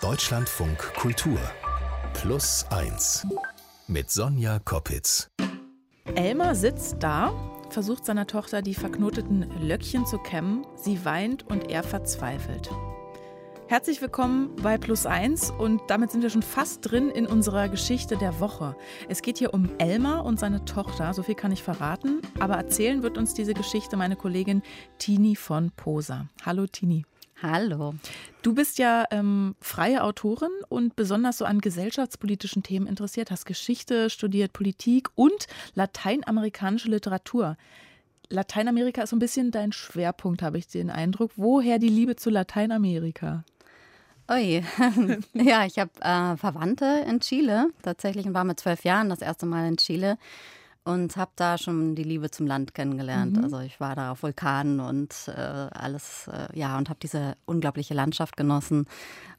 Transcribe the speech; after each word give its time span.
Deutschlandfunk 0.00 0.78
Kultur 0.94 1.38
Plus 2.14 2.64
1 2.70 3.26
mit 3.86 4.10
Sonja 4.10 4.58
Koppitz. 4.58 5.28
Elmar 6.14 6.54
sitzt 6.54 7.02
da, 7.02 7.34
versucht 7.68 8.06
seiner 8.06 8.26
Tochter 8.26 8.62
die 8.62 8.72
verknoteten 8.74 9.50
Löckchen 9.60 10.06
zu 10.06 10.16
kämmen. 10.16 10.64
Sie 10.74 11.04
weint 11.04 11.46
und 11.50 11.70
er 11.70 11.82
verzweifelt. 11.82 12.70
Herzlich 13.68 14.00
willkommen 14.00 14.56
bei 14.62 14.78
Plus 14.78 15.04
1 15.04 15.50
und 15.50 15.82
damit 15.88 16.10
sind 16.10 16.22
wir 16.22 16.30
schon 16.30 16.42
fast 16.42 16.90
drin 16.90 17.10
in 17.10 17.26
unserer 17.26 17.68
Geschichte 17.68 18.16
der 18.16 18.40
Woche. 18.40 18.76
Es 19.10 19.20
geht 19.20 19.36
hier 19.36 19.52
um 19.52 19.68
Elmar 19.76 20.24
und 20.24 20.40
seine 20.40 20.64
Tochter, 20.64 21.12
so 21.12 21.22
viel 21.22 21.34
kann 21.34 21.52
ich 21.52 21.62
verraten, 21.62 22.22
aber 22.38 22.54
erzählen 22.54 23.02
wird 23.02 23.18
uns 23.18 23.34
diese 23.34 23.52
Geschichte 23.52 23.98
meine 23.98 24.16
Kollegin 24.16 24.62
Tini 24.96 25.36
von 25.36 25.70
Posa. 25.72 26.26
Hallo 26.46 26.66
Tini. 26.66 27.04
Hallo. 27.42 27.94
Du 28.42 28.54
bist 28.54 28.78
ja 28.78 29.06
ähm, 29.10 29.54
freie 29.62 30.04
Autorin 30.04 30.50
und 30.68 30.94
besonders 30.94 31.38
so 31.38 31.46
an 31.46 31.60
gesellschaftspolitischen 31.60 32.62
Themen 32.62 32.86
interessiert, 32.86 33.30
hast 33.30 33.46
Geschichte 33.46 34.10
studiert, 34.10 34.52
Politik 34.52 35.08
und 35.14 35.46
lateinamerikanische 35.74 36.90
Literatur. 36.90 37.56
Lateinamerika 38.28 39.02
ist 39.02 39.10
so 39.10 39.16
ein 39.16 39.20
bisschen 39.20 39.52
dein 39.52 39.72
Schwerpunkt, 39.72 40.42
habe 40.42 40.58
ich 40.58 40.68
den 40.68 40.90
Eindruck. 40.90 41.32
Woher 41.36 41.78
die 41.78 41.88
Liebe 41.88 42.14
zu 42.14 42.28
Lateinamerika? 42.28 43.44
Ui, 44.30 44.62
ja, 45.32 45.64
ich 45.64 45.78
habe 45.78 45.90
äh, 46.00 46.36
Verwandte 46.36 47.04
in 47.08 47.20
Chile 47.20 47.70
tatsächlich 47.82 48.26
und 48.26 48.34
war 48.34 48.44
mit 48.44 48.60
zwölf 48.60 48.84
Jahren 48.84 49.08
das 49.08 49.22
erste 49.22 49.46
Mal 49.46 49.66
in 49.66 49.78
Chile 49.78 50.18
und 50.84 51.16
habe 51.16 51.32
da 51.36 51.58
schon 51.58 51.94
die 51.94 52.02
Liebe 52.02 52.30
zum 52.30 52.46
Land 52.46 52.74
kennengelernt. 52.74 53.36
Mhm. 53.36 53.44
Also 53.44 53.60
ich 53.60 53.80
war 53.80 53.94
da 53.94 54.12
auf 54.12 54.22
Vulkanen 54.22 54.80
und 54.80 55.14
äh, 55.28 55.32
alles, 55.40 56.28
äh, 56.28 56.58
ja, 56.58 56.78
und 56.78 56.88
habe 56.88 57.00
diese 57.02 57.36
unglaubliche 57.44 57.94
Landschaft 57.94 58.36
genossen 58.36 58.86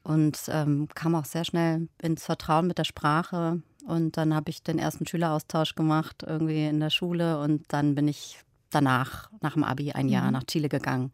und 0.03 0.39
ähm, 0.49 0.87
kam 0.93 1.15
auch 1.15 1.25
sehr 1.25 1.45
schnell 1.45 1.87
ins 2.01 2.25
Vertrauen 2.25 2.67
mit 2.67 2.77
der 2.77 2.83
Sprache. 2.83 3.61
Und 3.87 4.17
dann 4.17 4.35
habe 4.35 4.51
ich 4.51 4.61
den 4.61 4.77
ersten 4.77 5.07
Schüleraustausch 5.07 5.73
gemacht, 5.75 6.23
irgendwie 6.25 6.67
in 6.67 6.79
der 6.79 6.91
Schule. 6.91 7.39
Und 7.39 7.63
dann 7.69 7.95
bin 7.95 8.07
ich 8.07 8.39
danach, 8.69 9.29
nach 9.41 9.53
dem 9.53 9.63
Abi, 9.63 9.91
ein 9.91 10.07
Jahr 10.07 10.27
mhm. 10.27 10.33
nach 10.33 10.43
Chile 10.43 10.69
gegangen. 10.69 11.11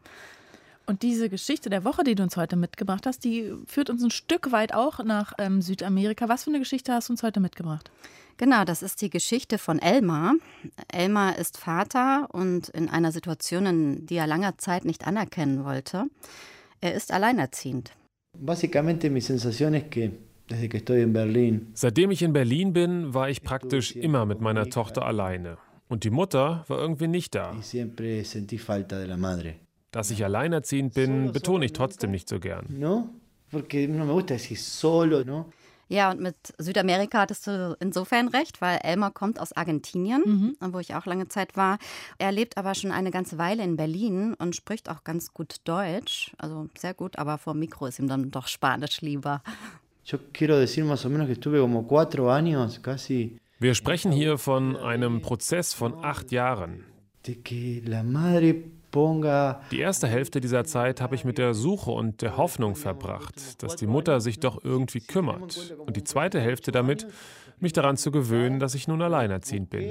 Und 0.85 1.01
diese 1.01 1.29
Geschichte 1.29 1.69
der 1.69 1.83
Woche, 1.83 2.03
die 2.03 2.15
du 2.15 2.23
uns 2.23 2.37
heute 2.37 2.55
mitgebracht 2.55 3.05
hast, 3.05 3.23
die 3.25 3.53
führt 3.65 3.89
uns 3.89 4.03
ein 4.03 4.11
Stück 4.11 4.51
weit 4.53 4.73
auch 4.73 5.03
nach 5.03 5.33
ähm, 5.37 5.61
Südamerika. 5.61 6.29
Was 6.29 6.45
für 6.45 6.49
eine 6.49 6.59
Geschichte 6.59 6.93
hast 6.93 7.09
du 7.09 7.13
uns 7.13 7.23
heute 7.23 7.41
mitgebracht? 7.41 7.91
Genau, 8.37 8.63
das 8.65 8.83
ist 8.83 9.01
die 9.01 9.09
Geschichte 9.09 9.57
von 9.57 9.79
Elmar. 9.79 10.35
Elmar 10.91 11.37
ist 11.37 11.57
Vater 11.57 12.27
und 12.31 12.69
in 12.69 12.87
einer 12.87 13.11
Situation, 13.11 13.65
in 13.65 14.05
die 14.05 14.15
er 14.15 14.27
langer 14.27 14.57
Zeit 14.57 14.85
nicht 14.85 15.07
anerkennen 15.07 15.65
wollte. 15.65 16.05
Er 16.81 16.93
ist 16.93 17.11
alleinerziehend. 17.11 17.91
Básicamente 18.39 19.09
mi 19.09 19.21
sensación 19.21 19.73
es 19.73 19.89
que 19.89 20.11
Seitdem 21.73 22.11
ich 22.11 22.21
in 22.21 22.33
Berlin 22.33 22.73
bin, 22.73 23.13
war 23.13 23.29
ich 23.29 23.41
praktisch 23.41 23.95
immer 23.95 24.25
mit 24.25 24.39
meiner 24.39 24.69
Tochter 24.69 25.05
alleine. 25.05 25.57
Und 25.89 26.03
die 26.03 26.09
Mutter 26.09 26.63
war 26.67 26.79
irgendwie 26.79 27.07
nicht 27.07 27.35
da. 27.35 27.53
Dass 29.91 30.11
ich 30.11 30.23
alleinerziehend 30.23 30.93
bin, 30.93 31.31
betone 31.31 31.65
ich 31.65 31.73
trotzdem 31.73 32.11
nicht 32.11 32.29
so 32.29 32.39
gern. 32.39 32.65
Ja, 35.87 36.11
und 36.11 36.19
mit 36.19 36.35
Südamerika 36.57 37.21
hattest 37.21 37.47
du 37.47 37.77
insofern 37.79 38.27
recht, 38.27 38.61
weil 38.61 38.79
Elmar 38.83 39.11
kommt 39.11 39.39
aus 39.39 39.53
Argentinien, 39.53 40.55
mhm. 40.59 40.73
wo 40.73 40.79
ich 40.79 40.95
auch 40.95 41.05
lange 41.05 41.27
Zeit 41.27 41.55
war. 41.55 41.77
Er 42.17 42.31
lebt 42.31 42.57
aber 42.57 42.75
schon 42.75 42.91
eine 42.91 43.11
ganze 43.11 43.37
Weile 43.37 43.63
in 43.63 43.77
Berlin 43.77 44.33
und 44.33 44.55
spricht 44.55 44.89
auch 44.89 45.03
ganz 45.03 45.33
gut 45.33 45.57
Deutsch. 45.63 46.33
Also 46.37 46.69
sehr 46.77 46.93
gut, 46.93 47.17
aber 47.17 47.37
vor 47.37 47.53
dem 47.53 47.59
Mikro 47.59 47.85
ist 47.85 47.99
ihm 47.99 48.07
dann 48.07 48.31
doch 48.31 48.47
Spanisch 48.47 49.01
lieber. 49.01 49.41
Yo 50.05 50.17
quiero 50.31 50.57
decir 50.57 50.85
más 50.85 51.05
o 51.05 51.09
menos 51.09 51.27
que 51.27 51.33
estuve 51.33 51.59
como 51.59 51.85
cuatro 51.85 52.31
años 52.31 52.81
casi 52.81 53.39
wir 53.59 53.73
sprechen 53.73 54.11
hier 54.11 54.37
von 54.37 54.75
einem 54.75 55.21
Prozess 55.21 55.73
von 55.73 56.05
acht 56.05 56.31
Jahren. 56.31 56.83
Die 59.71 59.79
erste 59.79 60.07
Hälfte 60.07 60.41
dieser 60.41 60.65
Zeit 60.65 61.01
habe 61.01 61.15
ich 61.15 61.23
mit 61.23 61.37
der 61.37 61.53
Suche 61.53 61.91
und 61.91 62.21
der 62.21 62.37
Hoffnung 62.37 62.75
verbracht, 62.75 63.61
dass 63.63 63.75
die 63.75 63.87
Mutter 63.87 64.21
sich 64.21 64.39
doch 64.39 64.63
irgendwie 64.63 65.01
kümmert. 65.01 65.75
Und 65.77 65.95
die 65.95 66.03
zweite 66.03 66.39
Hälfte 66.39 66.71
damit, 66.71 67.07
mich 67.59 67.73
daran 67.73 67.97
zu 67.97 68.11
gewöhnen, 68.11 68.59
dass 68.59 68.75
ich 68.75 68.87
nun 68.87 69.01
alleinerziehend 69.01 69.69
bin. 69.69 69.81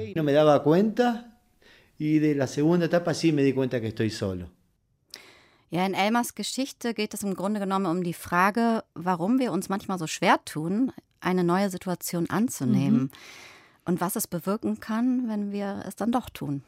Ja, 5.69 5.85
in 5.85 5.93
Elmers 5.93 6.35
Geschichte 6.35 6.93
geht 6.93 7.13
es 7.13 7.23
im 7.23 7.33
Grunde 7.33 7.59
genommen 7.59 7.87
um 7.87 8.03
die 8.03 8.13
Frage, 8.13 8.83
warum 8.93 9.39
wir 9.39 9.51
uns 9.51 9.67
manchmal 9.67 9.97
so 9.97 10.07
schwer 10.07 10.39
tun, 10.45 10.93
eine 11.19 11.43
neue 11.43 11.69
Situation 11.69 12.29
anzunehmen. 12.29 12.99
Mhm 12.99 13.11
und 13.87 14.01
was 14.01 14.15
es 14.15 14.27
bewirken 14.27 14.79
kann, 14.79 15.27
wenn 15.27 15.51
wir 15.51 15.83
es 15.87 15.95
dann 15.95 16.11
doch 16.11 16.29
tun. 16.29 16.61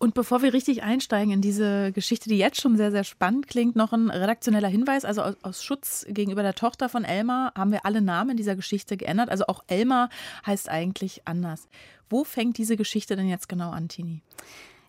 Und 0.00 0.14
bevor 0.14 0.40
wir 0.40 0.54
richtig 0.54 0.82
einsteigen 0.82 1.30
in 1.30 1.42
diese 1.42 1.92
Geschichte, 1.92 2.30
die 2.30 2.38
jetzt 2.38 2.58
schon 2.58 2.78
sehr, 2.78 2.90
sehr 2.90 3.04
spannend 3.04 3.48
klingt, 3.48 3.76
noch 3.76 3.92
ein 3.92 4.08
redaktioneller 4.08 4.68
Hinweis. 4.68 5.04
Also 5.04 5.20
aus, 5.20 5.34
aus, 5.42 5.62
Schutz 5.62 6.06
gegenüber 6.08 6.42
der 6.42 6.54
Tochter 6.54 6.88
von 6.88 7.04
Elmar 7.04 7.52
haben 7.54 7.70
wir 7.70 7.84
alle 7.84 8.00
Namen 8.00 8.30
in 8.30 8.36
dieser 8.38 8.56
Geschichte 8.56 8.96
geändert. 8.96 9.28
Also 9.28 9.44
auch 9.46 9.62
Elmar 9.66 10.08
heißt 10.46 10.70
eigentlich 10.70 11.20
anders. 11.26 11.68
Wo 12.08 12.24
fängt 12.24 12.56
diese 12.56 12.78
Geschichte 12.78 13.14
denn 13.14 13.28
jetzt 13.28 13.46
genau 13.46 13.72
an, 13.72 13.88
Tini? 13.88 14.22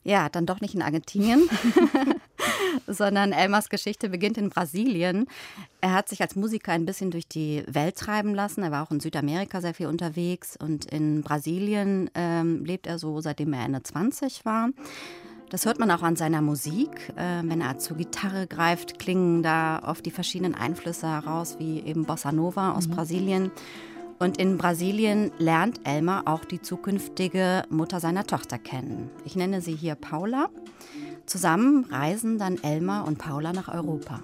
Ja, 0.05 0.29
dann 0.29 0.45
doch 0.45 0.61
nicht 0.61 0.75
in 0.75 0.81
Argentinien, 0.81 1.43
sondern 2.93 3.31
Elmars 3.31 3.69
Geschichte 3.69 4.09
beginnt 4.09 4.37
in 4.37 4.49
Brasilien. 4.49 5.27
Er 5.81 5.93
hat 5.93 6.09
sich 6.09 6.21
als 6.21 6.35
Musiker 6.35 6.71
ein 6.71 6.85
bisschen 6.85 7.11
durch 7.11 7.27
die 7.27 7.63
Welt 7.67 7.97
treiben 7.97 8.35
lassen. 8.35 8.63
Er 8.63 8.71
war 8.71 8.83
auch 8.83 8.91
in 8.91 8.99
Südamerika 8.99 9.61
sehr 9.61 9.73
viel 9.73 9.87
unterwegs 9.87 10.57
und 10.57 10.85
in 10.85 11.21
Brasilien 11.21 12.09
ähm, 12.15 12.65
lebt 12.65 12.87
er 12.87 12.99
so, 12.99 13.21
seitdem 13.21 13.53
er 13.53 13.65
Ende 13.65 13.81
20 13.83 14.45
war. 14.45 14.69
Das 15.51 15.65
hört 15.65 15.79
man 15.79 15.91
auch 15.91 16.01
an 16.01 16.15
seiner 16.15 16.41
Musik. 16.41 16.89
Äh, 17.17 17.41
wenn 17.43 17.59
er 17.59 17.77
zur 17.77 17.97
Gitarre 17.97 18.47
greift, 18.47 18.99
klingen 18.99 19.43
da 19.43 19.81
oft 19.85 20.05
die 20.05 20.11
verschiedenen 20.11 20.55
Einflüsse 20.55 21.09
heraus, 21.09 21.57
wie 21.59 21.81
eben 21.81 22.05
Bossa 22.05 22.31
Nova 22.31 22.71
aus 22.71 22.87
mhm. 22.87 22.91
Brasilien. 22.91 23.51
Und 24.17 24.37
in 24.37 24.57
Brasilien 24.57 25.31
lernt 25.39 25.81
Elmar 25.83 26.23
auch 26.27 26.45
die 26.45 26.61
zukünftige 26.61 27.63
Mutter 27.69 27.99
seiner 27.99 28.25
Tochter 28.25 28.59
kennen. 28.59 29.09
Ich 29.25 29.35
nenne 29.35 29.61
sie 29.61 29.75
hier 29.75 29.95
Paula. 29.95 30.49
Zusammen 31.25 31.85
reisen 31.89 32.37
dann 32.37 32.57
Elmar 32.61 33.07
und 33.07 33.17
Paula 33.17 33.53
nach 33.53 33.73
Europa. 33.73 34.21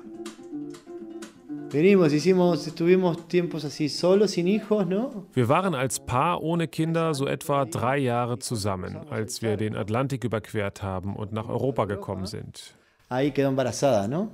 Wir 5.34 5.50
waren 5.50 5.76
als 5.76 6.00
Paar 6.00 6.42
ohne 6.42 6.68
Kinder 6.68 7.14
so 7.14 7.28
etwa 7.28 7.66
drei 7.66 7.98
Jahre 7.98 8.40
zusammen, 8.40 8.96
als 9.10 9.42
wir 9.42 9.58
den 9.58 9.76
Atlantik 9.76 10.24
überquert 10.24 10.82
haben 10.82 11.16
und 11.16 11.34
nach 11.34 11.50
Europa 11.50 11.86
gekommen 11.86 12.26
sind. 12.26 12.74
¿no? 14.08 14.32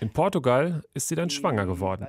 In 0.00 0.10
Portugal 0.10 0.82
ist 0.94 1.08
sie 1.08 1.14
dann 1.14 1.30
schwanger 1.30 1.66
geworden. 1.66 2.06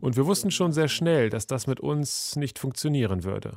Und 0.00 0.16
wir 0.16 0.26
wussten 0.26 0.50
schon 0.50 0.72
sehr 0.72 0.88
schnell, 0.88 1.30
dass 1.30 1.46
das 1.46 1.66
mit 1.66 1.78
uns 1.80 2.34
nicht 2.36 2.58
funktionieren 2.58 3.22
würde. 3.22 3.52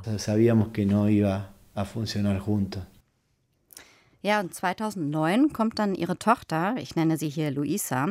Ja, 4.28 4.42
und 4.42 4.54
2009 4.54 5.54
kommt 5.54 5.80
dann 5.80 5.96
ihre 5.96 6.20
Tochter, 6.20 6.76
ich 6.80 6.98
nenne 6.98 7.16
sie 7.16 7.30
hier 7.30 7.50
Luisa, 7.50 8.10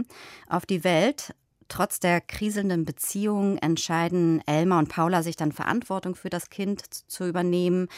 auf 0.48 0.64
die 0.64 0.82
Welt. 0.82 1.34
Trotz 1.68 2.00
der 2.00 2.22
kriselnden 2.22 2.86
Beziehung 2.86 3.58
entscheiden 3.58 4.42
Elma 4.46 4.78
und 4.78 4.88
Paula 4.88 5.22
sich 5.22 5.36
dann 5.36 5.52
Verantwortung 5.52 6.14
für 6.14 6.30
das 6.30 6.48
Kind 6.48 6.80
zu 7.06 7.28
übernehmen. 7.28 7.88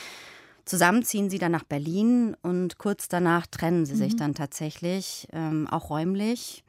Zusammen 0.65 1.05
ziehen 1.05 1.31
sie 1.31 1.39
dann 1.39 1.53
nach 1.53 1.63
Berlin 1.63 2.37
und 2.43 2.79
kurz 2.79 3.07
danach 3.07 3.47
trennen 3.47 3.87
sie 3.87 3.95
mhm. 3.95 3.99
sich 3.99 4.17
dann 4.17 4.35
tatsächlich, 4.35 5.29
ähm, 5.33 5.69
auch 5.69 5.89
räumlich. 5.89 6.65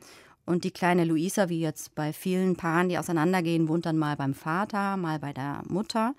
Und 0.46 0.66
die 0.66 0.72
kleine 0.72 1.04
Luisa, 1.04 1.50
wie 1.50 1.62
jetzt 1.62 1.96
bei 1.96 2.14
vielen 2.14 2.58
Paaren, 2.58 2.90
die 2.90 3.00
auseinandergehen, 3.00 3.70
wohnt 3.70 3.88
dann 3.88 3.98
mal 3.98 4.16
beim 4.16 4.36
Vater, 4.36 4.98
mal 4.98 5.18
bei 5.18 5.34
der 5.34 5.64
Mutter. 5.68 6.14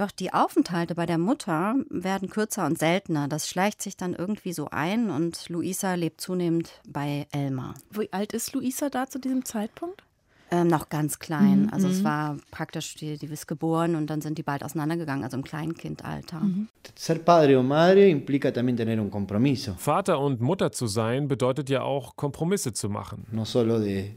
Doch 0.00 0.10
die 0.10 0.32
Aufenthalte 0.32 0.94
bei 0.94 1.04
der 1.04 1.18
Mutter 1.18 1.74
werden 1.90 2.30
kürzer 2.30 2.64
und 2.64 2.78
seltener. 2.78 3.28
Das 3.28 3.50
schleicht 3.50 3.82
sich 3.82 3.98
dann 3.98 4.14
irgendwie 4.14 4.54
so 4.54 4.68
ein 4.70 5.10
und 5.10 5.50
Luisa 5.50 5.92
lebt 5.92 6.22
zunehmend 6.22 6.70
bei 6.88 7.26
Elmar. 7.32 7.74
Wie 7.90 8.10
alt 8.10 8.32
ist 8.32 8.54
Luisa 8.54 8.88
da 8.88 9.08
zu 9.08 9.18
diesem 9.18 9.44
Zeitpunkt? 9.44 10.02
Ähm, 10.50 10.68
noch 10.68 10.88
ganz 10.88 11.18
klein. 11.18 11.64
Mhm. 11.64 11.68
Also 11.70 11.88
es 11.88 12.00
mhm. 12.00 12.04
war 12.04 12.36
praktisch, 12.50 12.94
die, 12.94 13.18
die 13.18 13.26
ist 13.26 13.46
geboren 13.46 13.94
und 13.94 14.08
dann 14.08 14.22
sind 14.22 14.38
die 14.38 14.42
bald 14.42 14.64
auseinandergegangen, 14.64 15.22
also 15.22 15.36
im 15.36 15.44
Kleinkindalter. 15.44 16.40
Mhm. 16.40 16.68
Ser 16.94 17.18
padre 17.18 17.58
o 17.58 17.62
madre 17.62 18.08
implica 18.08 18.50
también 18.50 18.78
tener 18.78 19.02
un 19.02 19.10
compromiso. 19.10 19.74
Vater 19.76 20.18
und 20.18 20.40
Mutter 20.40 20.72
zu 20.72 20.86
sein 20.86 21.28
bedeutet 21.28 21.68
ja 21.68 21.82
auch 21.82 22.16
Kompromisse 22.16 22.72
zu 22.72 22.88
machen. 22.88 23.26
No 23.32 23.44
solo 23.44 23.78
de 23.78 24.12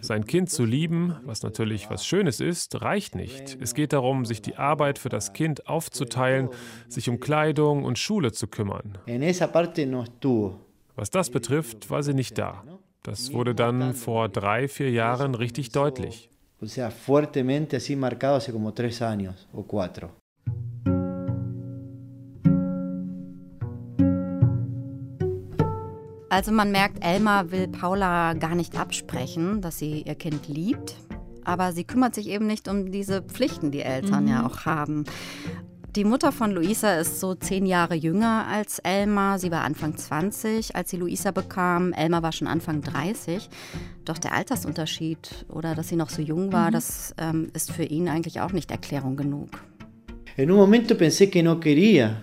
Sein 0.00 0.24
Kind 0.24 0.48
zu 0.48 0.64
lieben, 0.64 1.16
was 1.24 1.42
natürlich 1.42 1.90
was 1.90 2.06
Schönes 2.06 2.40
ist, 2.40 2.80
reicht 2.80 3.14
nicht. 3.14 3.58
Es 3.60 3.74
geht 3.74 3.92
darum, 3.92 4.24
sich 4.24 4.40
die 4.40 4.56
Arbeit 4.56 4.98
für 4.98 5.10
das 5.10 5.34
Kind 5.34 5.66
aufzuteilen, 5.68 6.48
sich 6.88 7.08
um 7.10 7.20
Kleidung 7.20 7.84
und 7.84 7.98
Schule 7.98 8.32
zu 8.32 8.46
kümmern. 8.46 8.96
Was 10.96 11.10
das 11.10 11.30
betrifft, 11.30 11.90
war 11.90 12.02
sie 12.02 12.14
nicht 12.14 12.38
da. 12.38 12.64
Das 13.02 13.32
wurde 13.32 13.54
dann 13.54 13.94
vor 13.94 14.28
drei, 14.28 14.68
vier 14.68 14.90
Jahren 14.90 15.34
richtig 15.34 15.70
deutlich. 15.70 16.30
Also 26.40 26.52
man 26.52 26.72
merkt, 26.72 27.04
Elmar 27.04 27.52
will 27.52 27.68
Paula 27.68 28.32
gar 28.32 28.54
nicht 28.54 28.74
absprechen, 28.74 29.60
dass 29.60 29.78
sie 29.78 30.04
ihr 30.06 30.14
Kind 30.14 30.48
liebt. 30.48 30.96
Aber 31.44 31.74
sie 31.74 31.84
kümmert 31.84 32.14
sich 32.14 32.30
eben 32.30 32.46
nicht 32.46 32.66
um 32.66 32.90
diese 32.90 33.20
Pflichten, 33.20 33.70
die 33.70 33.82
Eltern 33.82 34.24
mhm. 34.24 34.30
ja 34.30 34.46
auch 34.46 34.64
haben. 34.64 35.04
Die 35.96 36.02
Mutter 36.02 36.32
von 36.32 36.50
Luisa 36.50 36.94
ist 36.94 37.20
so 37.20 37.34
zehn 37.34 37.66
Jahre 37.66 37.94
jünger 37.94 38.46
als 38.50 38.78
Elmar. 38.78 39.38
Sie 39.38 39.50
war 39.50 39.64
Anfang 39.64 39.98
20, 39.98 40.74
als 40.74 40.88
sie 40.88 40.96
Luisa 40.96 41.30
bekam. 41.30 41.92
Elmar 41.92 42.22
war 42.22 42.32
schon 42.32 42.48
Anfang 42.48 42.80
30. 42.80 43.50
Doch 44.06 44.16
der 44.16 44.32
Altersunterschied 44.32 45.44
oder 45.50 45.74
dass 45.74 45.88
sie 45.88 45.96
noch 45.96 46.08
so 46.08 46.22
jung 46.22 46.54
war, 46.54 46.68
mhm. 46.68 46.72
das 46.72 47.14
ähm, 47.18 47.50
ist 47.52 47.70
für 47.70 47.84
ihn 47.84 48.08
eigentlich 48.08 48.40
auch 48.40 48.52
nicht 48.52 48.70
Erklärung 48.70 49.14
genug. 49.14 49.50
En 50.38 50.50
un 50.50 50.56
momento 50.56 50.94
pensé 50.94 51.26
que 51.26 51.42
no 51.42 51.60
quería. 51.60 52.22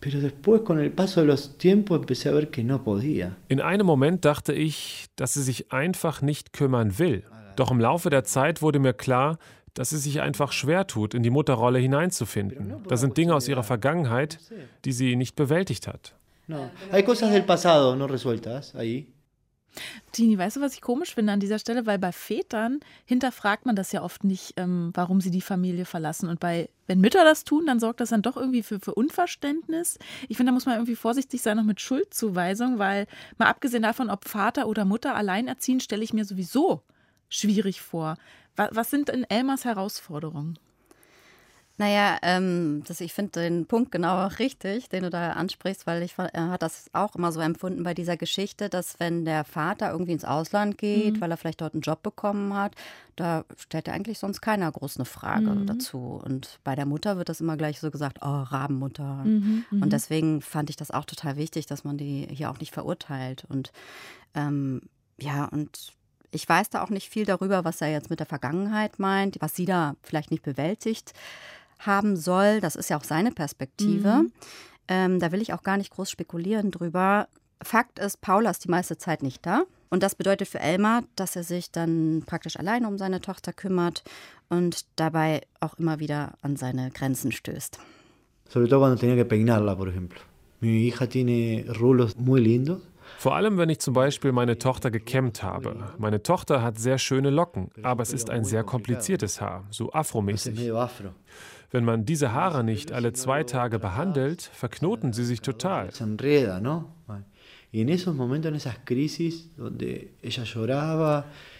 Pero 0.00 0.20
después, 0.20 0.62
con 0.62 0.78
el 0.78 0.92
paso 0.92 1.20
de 1.20 1.26
los 1.26 1.58
tiempos, 1.58 1.98
empecé 1.98 2.28
a 2.28 2.32
ver 2.32 2.50
que 2.50 2.62
no 2.62 2.84
podía. 2.84 3.36
In 3.48 3.60
einem 3.60 3.86
Moment 3.86 4.24
dachte 4.24 4.52
ich, 4.52 5.06
dass 5.16 5.34
sie 5.34 5.42
sich 5.42 5.72
einfach 5.72 6.22
nicht 6.22 6.52
kümmern 6.52 6.98
will. 6.98 7.24
Doch 7.56 7.72
im 7.72 7.80
Laufe 7.80 8.08
der 8.08 8.22
Zeit 8.22 8.62
wurde 8.62 8.78
mir 8.78 8.92
klar, 8.92 9.38
dass 9.74 9.90
sie 9.90 9.98
sich 9.98 10.20
einfach 10.20 10.52
schwer 10.52 10.86
tut, 10.86 11.14
in 11.14 11.22
die 11.22 11.30
Mutterrolle 11.30 11.80
hineinzufinden. 11.80 12.74
Da 12.88 12.96
sind 12.96 13.16
Dinge 13.16 13.34
aus 13.34 13.48
ihrer 13.48 13.64
Vergangenheit, 13.64 14.38
die 14.84 14.92
sie 14.92 15.16
nicht 15.16 15.34
bewältigt 15.34 15.88
hat. 15.88 16.14
No, 16.46 16.70
hay 16.90 17.02
cosas 17.02 17.30
del 17.30 17.44
pasado 17.44 17.94
no 17.94 18.06
resueltas 18.06 18.74
ahí. 18.74 19.06
Tini, 20.12 20.38
weißt 20.38 20.56
du, 20.56 20.60
was 20.60 20.74
ich 20.74 20.80
komisch 20.80 21.14
finde 21.14 21.32
an 21.32 21.40
dieser 21.40 21.58
Stelle? 21.58 21.86
Weil 21.86 21.98
bei 21.98 22.12
Vätern 22.12 22.80
hinterfragt 23.04 23.66
man 23.66 23.76
das 23.76 23.92
ja 23.92 24.02
oft 24.02 24.24
nicht, 24.24 24.54
ähm, 24.56 24.90
warum 24.94 25.20
sie 25.20 25.30
die 25.30 25.40
Familie 25.40 25.84
verlassen. 25.84 26.28
Und 26.28 26.40
bei, 26.40 26.68
wenn 26.86 27.00
Mütter 27.00 27.24
das 27.24 27.44
tun, 27.44 27.66
dann 27.66 27.80
sorgt 27.80 28.00
das 28.00 28.10
dann 28.10 28.22
doch 28.22 28.36
irgendwie 28.36 28.62
für, 28.62 28.80
für 28.80 28.94
Unverständnis. 28.94 29.98
Ich 30.28 30.36
finde, 30.36 30.50
da 30.50 30.54
muss 30.54 30.66
man 30.66 30.76
irgendwie 30.76 30.96
vorsichtig 30.96 31.42
sein, 31.42 31.56
noch 31.56 31.64
mit 31.64 31.80
Schuldzuweisung, 31.80 32.78
weil 32.78 33.06
mal 33.38 33.48
abgesehen 33.48 33.82
davon, 33.82 34.10
ob 34.10 34.28
Vater 34.28 34.68
oder 34.68 34.84
Mutter 34.84 35.14
alleinerziehen, 35.14 35.80
stelle 35.80 36.04
ich 36.04 36.12
mir 36.12 36.24
sowieso 36.24 36.82
schwierig 37.28 37.80
vor. 37.80 38.16
Was, 38.56 38.70
was 38.72 38.90
sind 38.90 39.08
denn 39.08 39.24
Elmas 39.24 39.64
Herausforderungen? 39.64 40.58
Naja, 41.78 42.18
ähm, 42.22 42.82
das, 42.88 43.00
ich 43.00 43.14
finde 43.14 43.40
den 43.40 43.66
Punkt 43.66 43.92
genau 43.92 44.26
richtig, 44.26 44.88
den 44.88 45.04
du 45.04 45.10
da 45.10 45.30
ansprichst, 45.30 45.86
weil 45.86 46.02
ich 46.02 46.18
äh, 46.18 46.28
hat 46.34 46.60
das 46.60 46.90
auch 46.92 47.14
immer 47.14 47.30
so 47.30 47.38
empfunden 47.38 47.84
bei 47.84 47.94
dieser 47.94 48.16
Geschichte, 48.16 48.68
dass 48.68 48.98
wenn 48.98 49.24
der 49.24 49.44
Vater 49.44 49.92
irgendwie 49.92 50.12
ins 50.12 50.24
Ausland 50.24 50.76
geht, 50.76 51.14
mhm. 51.14 51.20
weil 51.20 51.30
er 51.30 51.36
vielleicht 51.36 51.60
dort 51.60 51.74
einen 51.74 51.82
Job 51.82 52.02
bekommen 52.02 52.52
hat, 52.52 52.74
da 53.14 53.44
stellt 53.56 53.86
er 53.86 53.94
eigentlich 53.94 54.18
sonst 54.18 54.40
keiner 54.40 54.72
groß 54.72 54.96
eine 54.96 55.04
Frage 55.04 55.50
mhm. 55.50 55.66
dazu. 55.66 56.20
Und 56.24 56.58
bei 56.64 56.74
der 56.74 56.84
Mutter 56.84 57.16
wird 57.16 57.28
das 57.28 57.40
immer 57.40 57.56
gleich 57.56 57.78
so 57.78 57.92
gesagt, 57.92 58.18
oh, 58.22 58.26
Rabenmutter. 58.26 59.22
Mhm, 59.24 59.64
und 59.70 59.80
mhm. 59.80 59.90
deswegen 59.90 60.42
fand 60.42 60.70
ich 60.70 60.76
das 60.76 60.90
auch 60.90 61.04
total 61.04 61.36
wichtig, 61.36 61.66
dass 61.66 61.84
man 61.84 61.96
die 61.96 62.26
hier 62.28 62.50
auch 62.50 62.58
nicht 62.58 62.74
verurteilt. 62.74 63.44
Und 63.48 63.70
ähm, 64.34 64.82
ja, 65.16 65.44
und 65.44 65.92
ich 66.32 66.48
weiß 66.48 66.70
da 66.70 66.82
auch 66.82 66.90
nicht 66.90 67.08
viel 67.08 67.24
darüber, 67.24 67.64
was 67.64 67.80
er 67.80 67.90
jetzt 67.90 68.10
mit 68.10 68.18
der 68.18 68.26
Vergangenheit 68.26 68.98
meint, 68.98 69.36
was 69.40 69.54
sie 69.54 69.64
da 69.64 69.94
vielleicht 70.02 70.32
nicht 70.32 70.42
bewältigt 70.42 71.12
haben 71.78 72.16
soll. 72.16 72.60
Das 72.60 72.76
ist 72.76 72.90
ja 72.90 72.98
auch 72.98 73.04
seine 73.04 73.30
Perspektive. 73.30 74.22
Mhm. 74.22 74.32
Ähm, 74.88 75.20
da 75.20 75.32
will 75.32 75.42
ich 75.42 75.52
auch 75.52 75.62
gar 75.62 75.76
nicht 75.76 75.90
groß 75.90 76.10
spekulieren 76.10 76.70
drüber. 76.70 77.28
Fakt 77.62 77.98
ist, 77.98 78.20
Paula 78.20 78.50
ist 78.50 78.64
die 78.64 78.70
meiste 78.70 78.96
Zeit 78.96 79.22
nicht 79.22 79.44
da. 79.44 79.64
Und 79.90 80.02
das 80.02 80.14
bedeutet 80.14 80.48
für 80.48 80.60
Elmar, 80.60 81.02
dass 81.16 81.34
er 81.34 81.44
sich 81.44 81.70
dann 81.70 82.22
praktisch 82.26 82.58
alleine 82.58 82.88
um 82.88 82.98
seine 82.98 83.20
Tochter 83.20 83.52
kümmert 83.52 84.04
und 84.48 84.84
dabei 84.96 85.42
auch 85.60 85.74
immer 85.78 85.98
wieder 85.98 86.34
an 86.42 86.56
seine 86.56 86.90
Grenzen 86.90 87.32
stößt. 87.32 87.78
Sobre 88.50 88.66
todo 88.66 88.80
cuando 88.80 88.96
tenía 88.96 89.14
que 89.14 89.26
peinarla, 89.26 89.76
por 89.76 89.88
ejemplo. 89.88 90.20
Mi 90.60 90.88
hija 90.88 91.06
tiene 91.06 91.66
rulos 91.78 92.16
muy 92.16 92.40
lindos. 92.40 92.80
Vor 93.18 93.34
allem, 93.34 93.58
wenn 93.58 93.68
ich 93.68 93.78
zum 93.78 93.94
Beispiel 93.94 94.32
meine 94.32 94.58
Tochter 94.58 94.90
gekämmt 94.90 95.42
habe. 95.42 95.92
Meine 95.98 96.22
Tochter 96.22 96.62
hat 96.62 96.78
sehr 96.78 96.98
schöne 96.98 97.30
Locken, 97.30 97.70
aber 97.82 98.02
es 98.02 98.12
ist 98.12 98.30
ein 98.30 98.44
sehr 98.44 98.64
kompliziertes 98.64 99.40
Haar, 99.40 99.64
so 99.70 99.92
afromäßig. 99.92 100.70
Wenn 101.70 101.84
man 101.84 102.06
diese 102.06 102.32
Haare 102.32 102.64
nicht 102.64 102.92
alle 102.92 103.12
zwei 103.12 103.44
Tage 103.44 103.78
behandelt, 103.78 104.42
verknoten 104.42 105.12
sie 105.12 105.24
sich 105.24 105.42
total. 105.42 105.90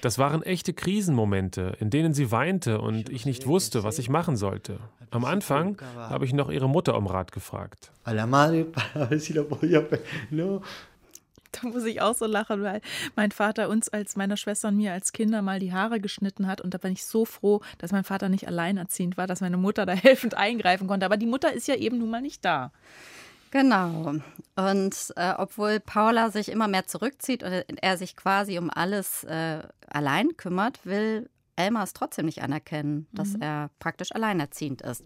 Das 0.01 0.19
waren 0.19 0.43
echte 0.43 0.73
Krisenmomente, 0.73 1.77
in 1.81 1.91
denen 1.91 2.15
sie 2.15 2.33
weinte 2.33 2.81
und 2.81 3.11
ich 3.11 3.27
nicht 3.27 3.47
wusste, 3.47 3.85
was 3.85 3.99
ich 3.99 4.09
machen 4.09 4.37
sollte. 4.37 4.79
Am 5.11 5.27
Anfang 5.27 5.77
habe 5.97 6.25
ich 6.25 6.33
noch 6.33 6.51
ihre 6.51 6.69
Mutter 6.69 6.97
um 6.97 7.07
Rat 7.07 7.33
gefragt. 7.33 7.93
Da 11.63 11.69
muss 11.69 11.85
ich 11.85 12.01
auch 12.01 12.15
so 12.15 12.27
lachen, 12.27 12.63
weil 12.63 12.81
mein 13.17 13.31
Vater 13.31 13.69
uns 13.69 13.89
als 13.89 14.17
meiner 14.17 14.37
Schwester 14.37 14.69
und 14.69 14.77
mir 14.77 14.93
als 14.93 15.13
Kinder 15.13 15.43
mal 15.43 15.59
die 15.59 15.73
Haare 15.73 16.01
geschnitten 16.01 16.47
hat. 16.47 16.61
Und 16.61 16.75
da 16.75 16.79
bin 16.79 16.93
ich 16.93 17.05
so 17.05 17.25
froh, 17.25 17.61
dass 17.79 17.93
mein 17.93 18.05
Vater 18.05 18.29
nicht 18.29 18.47
alleinerziehend 18.47 19.17
war, 19.17 19.27
dass 19.27 19.41
meine 19.41 19.57
Mutter 19.57 19.87
da 19.87 19.93
helfend 19.95 20.35
eingreifen 20.35 20.87
konnte. 20.87 21.07
Aber 21.07 21.17
die 21.17 21.27
Mutter 21.27 21.53
ist 21.53 21.69
ja 21.69 21.75
eben 21.75 21.99
nun 21.99 22.11
mal 22.11 22.21
nicht 22.21 22.45
da. 22.45 22.73
Genau. 23.51 24.15
Und 24.57 25.13
äh, 25.17 25.33
obwohl 25.39 25.81
Paula 25.81 26.31
sich 26.31 26.51
immer 26.51 26.69
mehr 26.69 26.87
zurückzieht 26.87 27.43
und 27.43 27.83
er 27.83 27.97
sich 27.97 28.15
quasi 28.15 28.59
um 28.59 28.71
alles 28.71 29.25
äh, 29.25 29.63
allein 29.89 30.37
kümmert, 30.37 30.85
will 30.85 31.31
Elmar 31.57 31.85
es 31.85 31.93
trotzdem 31.93 32.27
nicht 32.27 32.43
anerkennen, 32.43 33.07
dass 33.13 33.31
mhm. 33.31 33.43
er 33.43 33.71
praktisch 33.79 34.13
alleinerziehend 34.13 34.83
ist. 34.83 35.05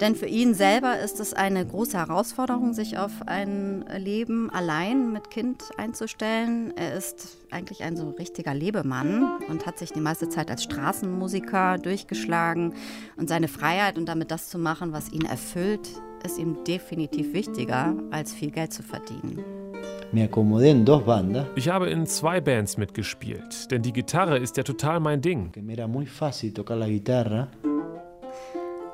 Denn 0.00 0.16
für 0.16 0.26
ihn 0.26 0.54
selber 0.54 0.98
ist 0.98 1.20
es 1.20 1.34
eine 1.34 1.64
große 1.64 1.96
Herausforderung, 1.96 2.72
sich 2.72 2.98
auf 2.98 3.12
ein 3.26 3.84
Leben 3.96 4.50
allein 4.50 5.12
mit 5.12 5.30
Kind 5.30 5.62
einzustellen. 5.76 6.72
Er 6.76 6.94
ist 6.94 7.38
eigentlich 7.50 7.84
ein 7.84 7.96
so 7.96 8.10
richtiger 8.10 8.54
Lebemann 8.54 9.38
und 9.48 9.66
hat 9.66 9.78
sich 9.78 9.92
die 9.92 10.00
meiste 10.00 10.28
Zeit 10.28 10.50
als 10.50 10.64
Straßenmusiker 10.64 11.78
durchgeschlagen. 11.78 12.74
Und 13.16 13.28
seine 13.28 13.46
Freiheit 13.46 13.96
und 13.96 14.06
damit 14.06 14.32
das 14.32 14.48
zu 14.48 14.58
machen, 14.58 14.92
was 14.92 15.12
ihn 15.12 15.26
erfüllt, 15.26 15.88
ist 16.24 16.38
ihm 16.38 16.64
definitiv 16.66 17.32
wichtiger, 17.32 17.94
als 18.10 18.34
viel 18.34 18.50
Geld 18.50 18.72
zu 18.72 18.82
verdienen. 18.82 19.44
Ich 21.54 21.68
habe 21.68 21.90
in 21.90 22.06
zwei 22.06 22.40
Bands 22.40 22.76
mitgespielt, 22.78 23.70
denn 23.70 23.82
die 23.82 23.92
Gitarre 23.92 24.38
ist 24.38 24.56
ja 24.56 24.62
total 24.62 25.00
mein 25.00 25.20
Ding. 25.20 25.52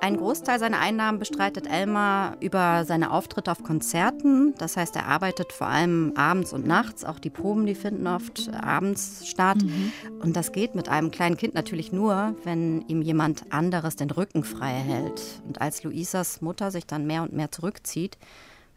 Ein 0.02 0.16
Großteil 0.16 0.58
seiner 0.58 0.80
Einnahmen 0.80 1.18
bestreitet 1.18 1.66
Elmar 1.66 2.38
über 2.40 2.86
seine 2.86 3.10
Auftritte 3.10 3.52
auf 3.52 3.62
Konzerten. 3.62 4.54
Das 4.56 4.78
heißt, 4.78 4.96
er 4.96 5.06
arbeitet 5.06 5.52
vor 5.52 5.66
allem 5.66 6.14
abends 6.16 6.54
und 6.54 6.66
nachts. 6.66 7.04
Auch 7.04 7.18
die 7.18 7.28
Proben, 7.28 7.66
die 7.66 7.74
finden 7.74 8.06
oft 8.06 8.50
abends 8.54 9.28
statt. 9.28 9.58
Mhm. 9.62 9.92
Und 10.22 10.36
das 10.36 10.52
geht 10.52 10.74
mit 10.74 10.88
einem 10.88 11.10
kleinen 11.10 11.36
Kind 11.36 11.52
natürlich 11.52 11.92
nur, 11.92 12.34
wenn 12.44 12.80
ihm 12.88 13.02
jemand 13.02 13.52
anderes 13.52 13.96
den 13.96 14.10
Rücken 14.10 14.42
frei 14.42 14.72
hält. 14.72 15.20
Und 15.46 15.60
als 15.60 15.82
Luisas 15.82 16.40
Mutter 16.40 16.70
sich 16.70 16.86
dann 16.86 17.06
mehr 17.06 17.22
und 17.22 17.34
mehr 17.34 17.52
zurückzieht, 17.52 18.16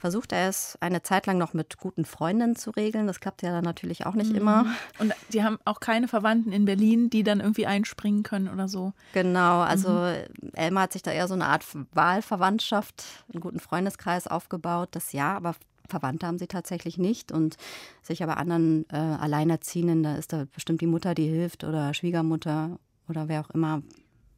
versucht 0.03 0.33
er 0.33 0.49
es 0.49 0.77
eine 0.81 1.01
Zeit 1.01 1.27
lang 1.27 1.37
noch 1.37 1.53
mit 1.53 1.77
guten 1.77 2.03
Freundinnen 2.03 2.57
zu 2.57 2.71
regeln. 2.71 3.07
Das 3.07 3.21
klappt 3.21 3.41
ja 3.41 3.51
dann 3.51 3.63
natürlich 3.63 4.05
auch 4.05 4.15
nicht 4.15 4.31
mhm. 4.31 4.35
immer. 4.35 4.65
Und 4.99 5.13
die 5.29 5.45
haben 5.45 5.59
auch 5.63 5.79
keine 5.79 6.09
Verwandten 6.09 6.51
in 6.51 6.65
Berlin, 6.65 7.09
die 7.09 7.23
dann 7.23 7.39
irgendwie 7.39 7.67
einspringen 7.67 8.21
können 8.21 8.49
oder 8.49 8.67
so. 8.67 8.91
Genau, 9.13 9.61
also 9.61 9.91
mhm. 9.91 10.51
Elmar 10.55 10.83
hat 10.83 10.91
sich 10.91 11.03
da 11.03 11.11
eher 11.11 11.29
so 11.29 11.35
eine 11.35 11.45
Art 11.45 11.63
Wahlverwandtschaft, 11.93 13.05
einen 13.31 13.39
guten 13.39 13.61
Freundeskreis 13.61 14.27
aufgebaut. 14.27 14.89
Das 14.91 15.13
ja, 15.13 15.37
aber 15.37 15.55
Verwandte 15.87 16.27
haben 16.27 16.37
sie 16.37 16.47
tatsächlich 16.47 16.97
nicht. 16.97 17.31
Und 17.31 17.55
sich 18.01 18.21
aber 18.23 18.35
anderen 18.35 18.85
äh, 18.89 18.97
Alleinerziehenden, 18.97 20.03
da 20.03 20.17
ist 20.17 20.33
da 20.33 20.47
bestimmt 20.53 20.81
die 20.81 20.87
Mutter, 20.87 21.15
die 21.15 21.29
hilft 21.29 21.63
oder 21.63 21.93
Schwiegermutter 21.93 22.77
oder 23.07 23.29
wer 23.29 23.39
auch 23.39 23.51
immer, 23.51 23.81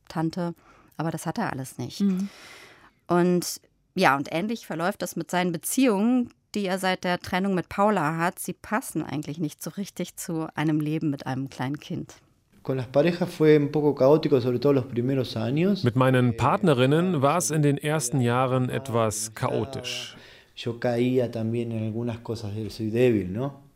Tante. 0.10 0.54
Aber 0.96 1.10
das 1.10 1.26
hat 1.26 1.40
er 1.40 1.52
alles 1.52 1.80
nicht. 1.80 2.02
Mhm. 2.02 2.30
Und 3.08 3.62
ja, 3.96 4.16
und 4.16 4.28
ähnlich 4.32 4.68
verläuft 4.68 5.02
das 5.02 5.16
mit 5.16 5.32
seinen 5.32 5.52
Beziehungen, 5.52 6.30
die 6.54 6.66
er 6.66 6.80
seit 6.80 7.04
der 7.04 7.20
Trennung 7.20 7.56
mit 7.56 7.70
Paula 7.70 8.18
hat. 8.18 8.40
Sie 8.40 8.54
passen 8.54 9.04
eigentlich 9.04 9.40
nicht 9.40 9.64
so 9.64 9.70
richtig 9.72 10.16
zu 10.18 10.48
einem 10.56 10.80
Leben 10.80 11.10
mit 11.10 11.26
einem 11.26 11.50
kleinen 11.50 11.80
Kind. 11.80 12.16
Mit 15.84 15.96
meinen 15.96 16.36
Partnerinnen 16.36 17.22
war 17.22 17.38
es 17.38 17.52
in 17.52 17.62
den 17.62 17.78
ersten 17.78 18.22
Jahren 18.22 18.70
etwas 18.70 19.34
chaotisch. 19.36 20.18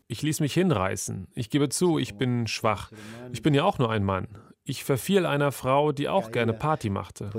Ich 0.07 0.21
ließ 0.23 0.39
mich 0.39 0.53
hinreißen. 0.53 1.27
Ich 1.35 1.51
gebe 1.51 1.69
zu, 1.69 1.99
ich 1.99 2.15
bin 2.15 2.47
schwach. 2.47 2.91
Ich 3.31 3.43
bin 3.43 3.53
ja 3.53 3.63
auch 3.63 3.77
nur 3.77 3.91
ein 3.91 4.03
Mann. 4.03 4.27
Ich 4.69 4.83
verfiel 4.83 5.25
einer 5.25 5.51
Frau, 5.51 5.91
die 5.91 6.07
auch 6.07 6.31
gerne 6.31 6.53
Party 6.53 6.89
machte. 6.89 7.31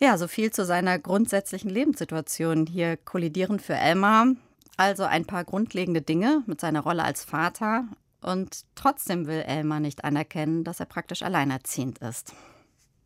Ja, 0.00 0.16
so 0.16 0.28
viel 0.28 0.50
zu 0.50 0.64
seiner 0.64 0.98
grundsätzlichen 0.98 1.70
Lebenssituation. 1.70 2.66
Hier 2.66 2.96
kollidieren 2.96 3.58
für 3.58 3.74
Elmar 3.74 4.36
also 4.80 5.04
ein 5.04 5.26
paar 5.26 5.44
grundlegende 5.44 6.00
Dinge 6.00 6.42
mit 6.46 6.60
seiner 6.60 6.80
Rolle 6.80 7.04
als 7.04 7.22
Vater. 7.22 7.84
Und 8.22 8.62
trotzdem 8.74 9.26
will 9.26 9.42
Elmar 9.46 9.78
nicht 9.78 10.04
anerkennen, 10.04 10.64
dass 10.64 10.80
er 10.80 10.86
praktisch 10.86 11.22
alleinerziehend 11.22 11.98
ist. 11.98 12.32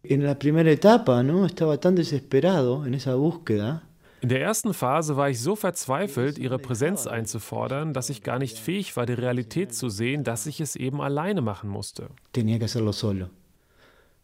In 0.02 0.20
la 0.20 0.34
primera 0.34 0.70
etapa, 0.70 1.22
¿no? 1.22 1.46
Estaba 1.46 1.78
tan 1.78 1.96
desesperado 1.96 2.84
en 2.84 2.94
esa 2.94 3.16
búsqueda. 3.16 3.82
In 4.24 4.30
der 4.30 4.40
ersten 4.40 4.72
Phase 4.72 5.18
war 5.18 5.28
ich 5.28 5.38
so 5.38 5.54
verzweifelt, 5.54 6.38
ihre 6.38 6.58
Präsenz 6.58 7.06
einzufordern, 7.06 7.92
dass 7.92 8.08
ich 8.08 8.22
gar 8.22 8.38
nicht 8.38 8.58
fähig 8.58 8.96
war, 8.96 9.04
die 9.04 9.12
Realität 9.12 9.74
zu 9.74 9.90
sehen, 9.90 10.24
dass 10.24 10.46
ich 10.46 10.62
es 10.62 10.76
eben 10.76 11.02
alleine 11.02 11.42
machen 11.42 11.68
musste. 11.68 12.08
Tenía 12.32 12.58
que 12.58 12.64
hacerlo 12.64 12.92
solo. 12.92 13.28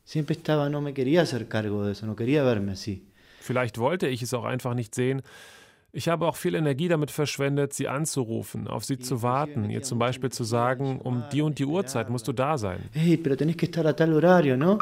Siempre 0.06 0.36
estaba, 0.36 0.70
no 0.70 0.80
me 0.80 0.94
quería 0.94 1.20
hacer 1.20 1.48
cargo 1.48 1.84
de 1.84 1.92
eso, 1.92 2.06
no 2.06 2.16
quería 2.16 2.42
verme 2.44 2.72
así. 2.72 3.02
Vielleicht 3.42 3.76
wollte 3.76 4.08
ich 4.08 4.22
es 4.22 4.32
auch 4.32 4.46
einfach 4.46 4.72
nicht 4.72 4.94
sehen. 4.94 5.20
Ich 5.92 6.08
habe 6.08 6.26
auch 6.26 6.36
viel 6.36 6.54
Energie 6.54 6.88
damit 6.88 7.10
verschwendet, 7.10 7.74
sie 7.74 7.88
anzurufen, 7.88 8.68
auf 8.68 8.86
sie 8.86 8.98
zu 8.98 9.20
warten, 9.20 9.68
ihr 9.68 9.82
zum 9.82 9.98
Beispiel 9.98 10.32
zu 10.32 10.44
sagen, 10.44 10.98
um 10.98 11.24
die 11.30 11.42
und 11.42 11.58
die 11.58 11.66
Uhrzeit 11.66 12.08
musst 12.08 12.26
du 12.26 12.32
da 12.32 12.56
sein. 12.56 12.88
Hey, 12.92 13.18
pero 13.18 13.36
tenés 13.36 13.56
que 13.58 13.66
estar 13.66 13.86
a 13.86 13.92
tal 13.92 14.14
horario, 14.14 14.56
¿no? 14.56 14.78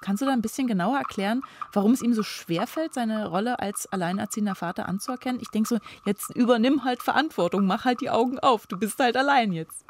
Kannst 0.00 0.22
du 0.22 0.26
da 0.26 0.32
ein 0.32 0.42
bisschen 0.42 0.66
genauer 0.66 0.98
erklären, 0.98 1.42
warum 1.72 1.92
es 1.92 2.02
ihm 2.02 2.14
so 2.14 2.22
schwerfällt, 2.22 2.94
seine 2.94 3.28
Rolle 3.28 3.58
als 3.58 3.90
alleinerziehender 3.92 4.54
Vater 4.54 4.88
anzuerkennen? 4.88 5.40
Ich 5.40 5.48
denke 5.48 5.68
so, 5.68 5.78
jetzt 6.04 6.34
übernimm 6.34 6.84
halt 6.84 7.02
Verantwortung, 7.02 7.66
mach 7.66 7.84
halt 7.84 8.00
die 8.00 8.10
Augen 8.10 8.38
auf, 8.38 8.66
du 8.66 8.76
bist 8.78 8.98
halt 8.98 9.16
allein 9.16 9.52
jetzt. 9.52 9.84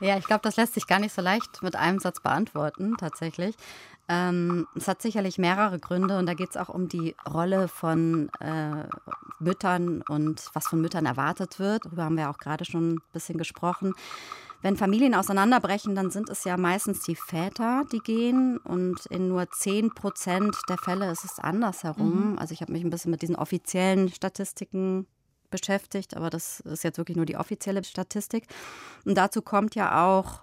Ja, 0.00 0.18
ich 0.18 0.26
glaube, 0.26 0.42
das 0.42 0.56
lässt 0.56 0.74
sich 0.74 0.86
gar 0.86 0.98
nicht 0.98 1.14
so 1.14 1.22
leicht 1.22 1.62
mit 1.62 1.76
einem 1.76 1.98
Satz 1.98 2.20
beantworten, 2.20 2.96
tatsächlich. 2.98 3.56
Ähm, 4.06 4.66
es 4.74 4.86
hat 4.86 5.00
sicherlich 5.00 5.38
mehrere 5.38 5.78
Gründe 5.78 6.18
und 6.18 6.26
da 6.26 6.34
geht 6.34 6.50
es 6.50 6.56
auch 6.56 6.68
um 6.68 6.88
die 6.88 7.14
Rolle 7.32 7.68
von 7.68 8.28
äh, 8.40 8.84
Müttern 9.38 10.02
und 10.02 10.50
was 10.52 10.66
von 10.66 10.80
Müttern 10.80 11.06
erwartet 11.06 11.58
wird. 11.58 11.86
Darüber 11.86 12.04
haben 12.04 12.18
wir 12.18 12.28
auch 12.28 12.38
gerade 12.38 12.66
schon 12.66 12.94
ein 12.94 13.02
bisschen 13.14 13.38
gesprochen. 13.38 13.94
Wenn 14.64 14.78
Familien 14.78 15.14
auseinanderbrechen, 15.14 15.94
dann 15.94 16.10
sind 16.10 16.30
es 16.30 16.44
ja 16.44 16.56
meistens 16.56 17.02
die 17.02 17.16
Väter, 17.16 17.84
die 17.92 17.98
gehen. 17.98 18.56
Und 18.56 19.04
in 19.10 19.28
nur 19.28 19.50
10 19.50 19.92
Prozent 19.92 20.56
der 20.70 20.78
Fälle 20.78 21.10
ist 21.10 21.22
es 21.22 21.38
andersherum. 21.38 22.30
Mhm. 22.30 22.38
Also 22.38 22.54
ich 22.54 22.62
habe 22.62 22.72
mich 22.72 22.82
ein 22.82 22.88
bisschen 22.88 23.10
mit 23.10 23.20
diesen 23.20 23.36
offiziellen 23.36 24.08
Statistiken 24.08 25.06
beschäftigt, 25.50 26.16
aber 26.16 26.30
das 26.30 26.60
ist 26.60 26.82
jetzt 26.82 26.96
wirklich 26.96 27.18
nur 27.18 27.26
die 27.26 27.36
offizielle 27.36 27.84
Statistik. 27.84 28.46
Und 29.04 29.18
dazu 29.18 29.42
kommt 29.42 29.74
ja 29.74 30.06
auch 30.06 30.40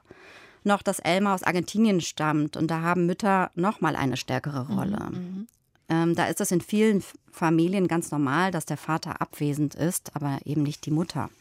noch, 0.63 0.83
dass 0.83 0.99
Elmar 0.99 1.33
aus 1.33 1.41
Argentinien 1.41 1.99
stammt. 1.99 2.57
Und 2.57 2.69
da 2.69 2.81
haben 2.81 3.07
Mütter 3.07 3.49
nochmal 3.55 3.95
eine 3.95 4.17
stärkere 4.17 4.65
mhm, 4.65 4.77
Rolle. 4.77 5.09
Mhm. 5.09 5.47
Ähm, 5.89 6.13
da 6.13 6.27
ist 6.27 6.41
es 6.41 6.51
in 6.51 6.61
vielen 6.61 7.03
Familien 7.31 7.87
ganz 7.87 8.11
normal, 8.11 8.51
dass 8.51 8.67
der 8.67 8.77
Vater 8.77 9.19
abwesend 9.19 9.73
ist, 9.73 10.15
aber 10.15 10.37
eben 10.45 10.61
nicht 10.61 10.85
die 10.85 10.91
Mutter 10.91 11.31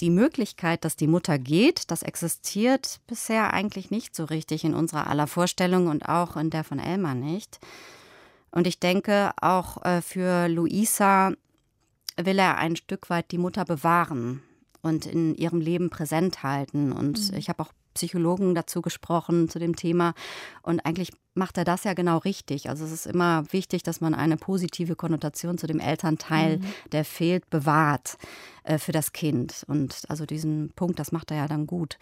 die 0.00 0.10
Möglichkeit, 0.10 0.84
dass 0.84 0.96
die 0.96 1.06
Mutter 1.06 1.38
geht, 1.38 1.90
das 1.90 2.02
existiert 2.02 3.00
bisher 3.06 3.52
eigentlich 3.52 3.90
nicht 3.90 4.14
so 4.14 4.24
richtig 4.24 4.64
in 4.64 4.74
unserer 4.74 5.08
aller 5.08 5.26
Vorstellung 5.26 5.86
und 5.86 6.08
auch 6.08 6.36
in 6.36 6.50
der 6.50 6.64
von 6.64 6.78
Elmar 6.78 7.14
nicht. 7.14 7.60
Und 8.50 8.66
ich 8.66 8.78
denke, 8.78 9.32
auch 9.40 9.84
äh, 9.84 10.00
für 10.00 10.48
Luisa 10.48 11.32
will 12.16 12.38
er 12.38 12.58
ein 12.58 12.76
Stück 12.76 13.10
weit 13.10 13.32
die 13.32 13.38
Mutter 13.38 13.64
bewahren 13.64 14.42
und 14.82 15.06
in 15.06 15.34
ihrem 15.34 15.60
Leben 15.60 15.90
präsent 15.90 16.42
halten. 16.42 16.92
Und 16.92 17.32
mhm. 17.32 17.36
ich 17.36 17.48
habe 17.48 17.62
auch 17.62 17.72
Psychologen 17.94 18.54
dazu 18.54 18.82
gesprochen 18.82 19.48
zu 19.48 19.58
dem 19.58 19.76
Thema. 19.76 20.14
Und 20.62 20.84
eigentlich 20.84 21.10
macht 21.34 21.58
er 21.58 21.64
das 21.64 21.84
ja 21.84 21.94
genau 21.94 22.18
richtig. 22.18 22.68
Also 22.68 22.84
es 22.84 22.92
ist 22.92 23.06
immer 23.06 23.44
wichtig, 23.50 23.82
dass 23.82 24.00
man 24.00 24.14
eine 24.14 24.36
positive 24.36 24.96
Konnotation 24.96 25.58
zu 25.58 25.66
dem 25.66 25.80
Elternteil, 25.80 26.58
mhm. 26.58 26.64
der 26.92 27.04
fehlt, 27.04 27.50
bewahrt 27.50 28.16
äh, 28.62 28.78
für 28.78 28.92
das 28.92 29.12
Kind. 29.12 29.64
Und 29.66 30.02
also 30.08 30.26
diesen 30.26 30.70
Punkt, 30.76 30.98
das 30.98 31.12
macht 31.12 31.30
er 31.30 31.38
ja 31.38 31.48
dann 31.48 31.66
gut. 31.66 31.98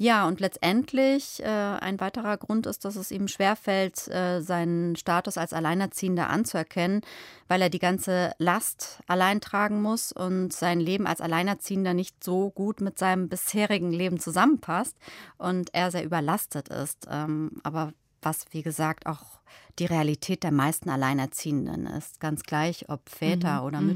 Ja, 0.00 0.28
und 0.28 0.38
letztendlich 0.38 1.42
äh, 1.42 1.46
ein 1.46 1.98
weiterer 1.98 2.36
Grund 2.36 2.66
ist, 2.66 2.84
dass 2.84 2.94
es 2.94 3.10
ihm 3.10 3.26
schwerfällt, 3.26 4.06
äh, 4.06 4.40
seinen 4.40 4.94
Status 4.94 5.36
als 5.36 5.52
Alleinerziehender 5.52 6.30
anzuerkennen, 6.30 7.00
weil 7.48 7.60
er 7.60 7.68
die 7.68 7.80
ganze 7.80 8.32
Last 8.38 9.00
allein 9.08 9.40
tragen 9.40 9.82
muss 9.82 10.12
und 10.12 10.52
sein 10.52 10.78
Leben 10.78 11.08
als 11.08 11.20
Alleinerziehender 11.20 11.94
nicht 11.94 12.22
so 12.22 12.50
gut 12.50 12.80
mit 12.80 12.96
seinem 12.96 13.28
bisherigen 13.28 13.92
Leben 13.92 14.20
zusammenpasst 14.20 14.96
und 15.36 15.74
er 15.74 15.90
sehr 15.90 16.04
überlastet 16.04 16.68
ist. 16.68 17.08
Ähm, 17.10 17.60
aber 17.64 17.92
was, 18.22 18.46
wie 18.52 18.62
gesagt, 18.62 19.06
auch 19.06 19.40
die 19.80 19.86
Realität 19.86 20.44
der 20.44 20.52
meisten 20.52 20.90
Alleinerziehenden 20.90 21.86
ist, 21.86 22.20
ganz 22.20 22.44
gleich, 22.44 22.88
ob 22.88 23.08
Väter 23.08 23.60
mhm. 23.60 23.66
oder 23.66 23.80
mhm. 23.80 23.88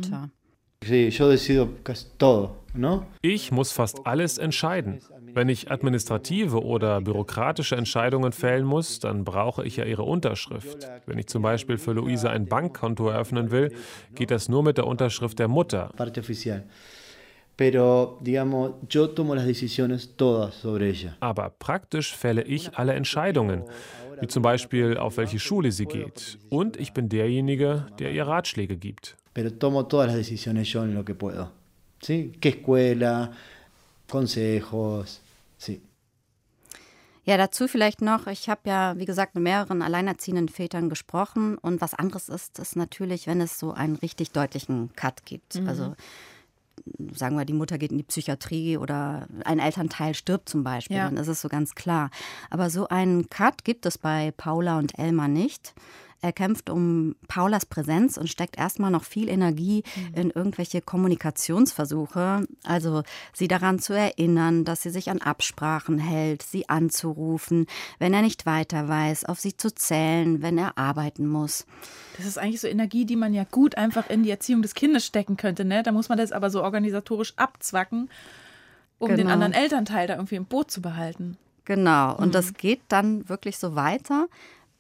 Ich 3.21 3.53
muss 3.53 3.73
fast 3.73 4.07
alles 4.07 4.39
entscheiden. 4.39 5.01
Wenn 5.35 5.49
ich 5.49 5.71
administrative 5.71 6.63
oder 6.63 7.01
bürokratische 7.01 7.77
Entscheidungen 7.77 8.33
fällen 8.33 8.65
muss, 8.65 8.99
dann 8.99 9.25
brauche 9.25 9.65
ich 9.65 9.77
ja 9.77 9.85
ihre 9.85 10.03
Unterschrift. 10.03 10.87
Wenn 11.07 11.19
ich 11.19 11.27
zum 11.27 11.43
Beispiel 11.43 11.79
für 11.79 11.93
Luise 11.93 12.29
ein 12.29 12.47
Bankkonto 12.47 13.09
eröffnen 13.09 13.51
will, 13.51 13.73
geht 14.15 14.31
das 14.31 14.49
nur 14.49 14.63
mit 14.63 14.77
der 14.77 14.87
Unterschrift 14.87 15.39
der 15.39 15.49
Mutter. 15.49 15.91
Aber 21.21 21.51
praktisch 21.59 22.15
fälle 22.17 22.43
ich 22.43 22.77
alle 22.77 22.95
Entscheidungen, 22.95 23.63
wie 24.23 24.29
zum 24.29 24.43
Beispiel 24.43 24.97
auf 24.97 25.17
welche 25.17 25.41
Schule 25.41 25.73
sie 25.73 25.87
geht. 25.87 26.39
Und 26.49 26.77
ich 26.77 26.93
bin 26.93 27.09
derjenige, 27.09 27.87
der 27.99 28.13
ihr 28.13 28.27
Ratschläge 28.27 28.77
gibt. 28.77 29.17
Pero 29.35 29.51
tomo 29.51 29.87
todas 29.87 30.07
las 30.09 30.17
decisiones 30.17 30.73
yo 30.73 30.85
en 30.85 30.95
lo 30.95 31.05
que 31.05 31.15
puedo. 31.15 31.51
¿Sí? 32.01 32.33
¿Qué 32.41 32.51
escuela? 32.51 33.33
Consejos, 34.09 35.21
sí. 35.57 35.81
Ja, 37.25 37.37
dazu 37.37 37.67
vielleicht 37.67 38.03
noch, 38.03 38.27
ich 38.27 38.49
habe 38.49 38.61
ja, 38.67 38.95
wie 38.99 39.05
gesagt, 39.05 39.35
mit 39.35 39.45
mehreren 39.45 39.81
alleinerziehenden 39.81 40.49
Vätern 40.49 40.89
gesprochen 40.89 41.57
und 41.57 41.81
was 41.81 41.95
anderes 41.95 42.29
ist 42.29 42.59
es 42.59 42.77
natürlich, 42.77 43.27
wenn 43.27 43.41
es 43.41 43.59
so 43.59 43.73
einen 43.73 43.97
richtig 43.97 44.33
deutlichen 44.33 44.91
Cut 44.97 45.25
gibt. 45.25 45.55
Mhm. 45.55 45.69
Also 45.69 45.95
sagen 47.15 47.37
wir, 47.37 47.45
die 47.45 47.53
Mutter 47.53 47.79
geht 47.79 47.93
in 47.93 47.99
die 47.99 48.05
Psychiatrie 48.05 48.77
oder 48.77 49.27
ein 49.45 49.59
Elternteil 49.59 50.15
stirbt 50.15 50.49
zum 50.49 50.65
Beispiel, 50.65 50.97
ja. 50.97 51.05
dann 51.05 51.17
ist 51.17 51.29
es 51.29 51.41
so 51.41 51.49
ganz 51.49 51.75
klar. 51.75 52.11
Aber 52.51 52.71
so 52.71 52.89
einen 52.89 53.29
Cut 53.29 53.65
gibt 53.65 53.87
es 53.87 53.99
bei 53.99 54.33
Paula 54.37 54.79
und 54.79 54.99
Elmar 54.99 55.29
nicht. 55.29 55.75
Er 56.23 56.33
kämpft 56.33 56.71
um 56.71 57.17
Paulas 57.27 57.67
Präsenz 57.67 58.17
und 58.17 58.29
steckt 58.29 58.57
erstmal 58.57 58.93
noch 58.93 59.03
viel 59.03 59.29
Energie 59.29 59.83
mhm. 59.97 60.15
in 60.15 60.31
irgendwelche 60.31 60.81
Kommunikationsversuche. 60.81 62.47
Also 62.63 63.03
sie 63.33 63.49
daran 63.49 63.81
zu 63.81 63.93
erinnern, 63.93 64.65
dass 64.65 64.83
sie 64.83 64.91
sich 64.91 65.11
an 65.11 65.21
Absprachen 65.21 65.99
hält, 65.99 66.43
sie 66.43 66.69
anzurufen, 66.69 67.67
wenn 67.99 68.15
er 68.15 68.23
nicht 68.23 68.47
weiter 68.47 68.87
weiß, 68.87 69.25
auf 69.25 69.41
sie 69.41 69.57
zu 69.57 69.75
zählen, 69.75 70.43
wenn 70.43 70.59
er 70.59 70.79
arbeiten 70.79 71.27
muss. 71.27 71.67
Das 72.17 72.25
ist 72.25 72.39
eigentlich 72.39 72.61
so 72.61 72.69
Energie, 72.69 73.05
die 73.05 73.17
man 73.17 73.35
ja 73.35 73.45
gut 73.51 73.77
einfach 73.77 74.09
in 74.09 74.23
die 74.23 74.31
Erziehung 74.31 74.63
des 74.63 74.75
Kindes 74.75 75.05
stecken 75.05 75.37
könnte. 75.37 75.65
Ne? 75.65 75.83
Da 75.83 75.91
muss 75.91 76.09
man 76.09 76.19
das 76.19 76.31
aber 76.31 76.51
so 76.51 76.63
organisatorisch 76.63 77.33
abzwacken, 77.35 78.09
um 79.01 79.09
genau. 79.09 79.17
den 79.17 79.29
anderen 79.29 79.53
Elternteil 79.53 80.07
da 80.07 80.15
irgendwie 80.15 80.37
im 80.37 80.45
Boot 80.45 80.71
zu 80.71 80.81
behalten. 80.81 81.37
Genau, 81.65 82.17
und 82.17 82.29
mhm. 82.29 82.33
das 82.33 82.55
geht 82.55 82.81
dann 82.89 83.29
wirklich 83.29 83.59
so 83.59 83.75
weiter, 83.75 84.29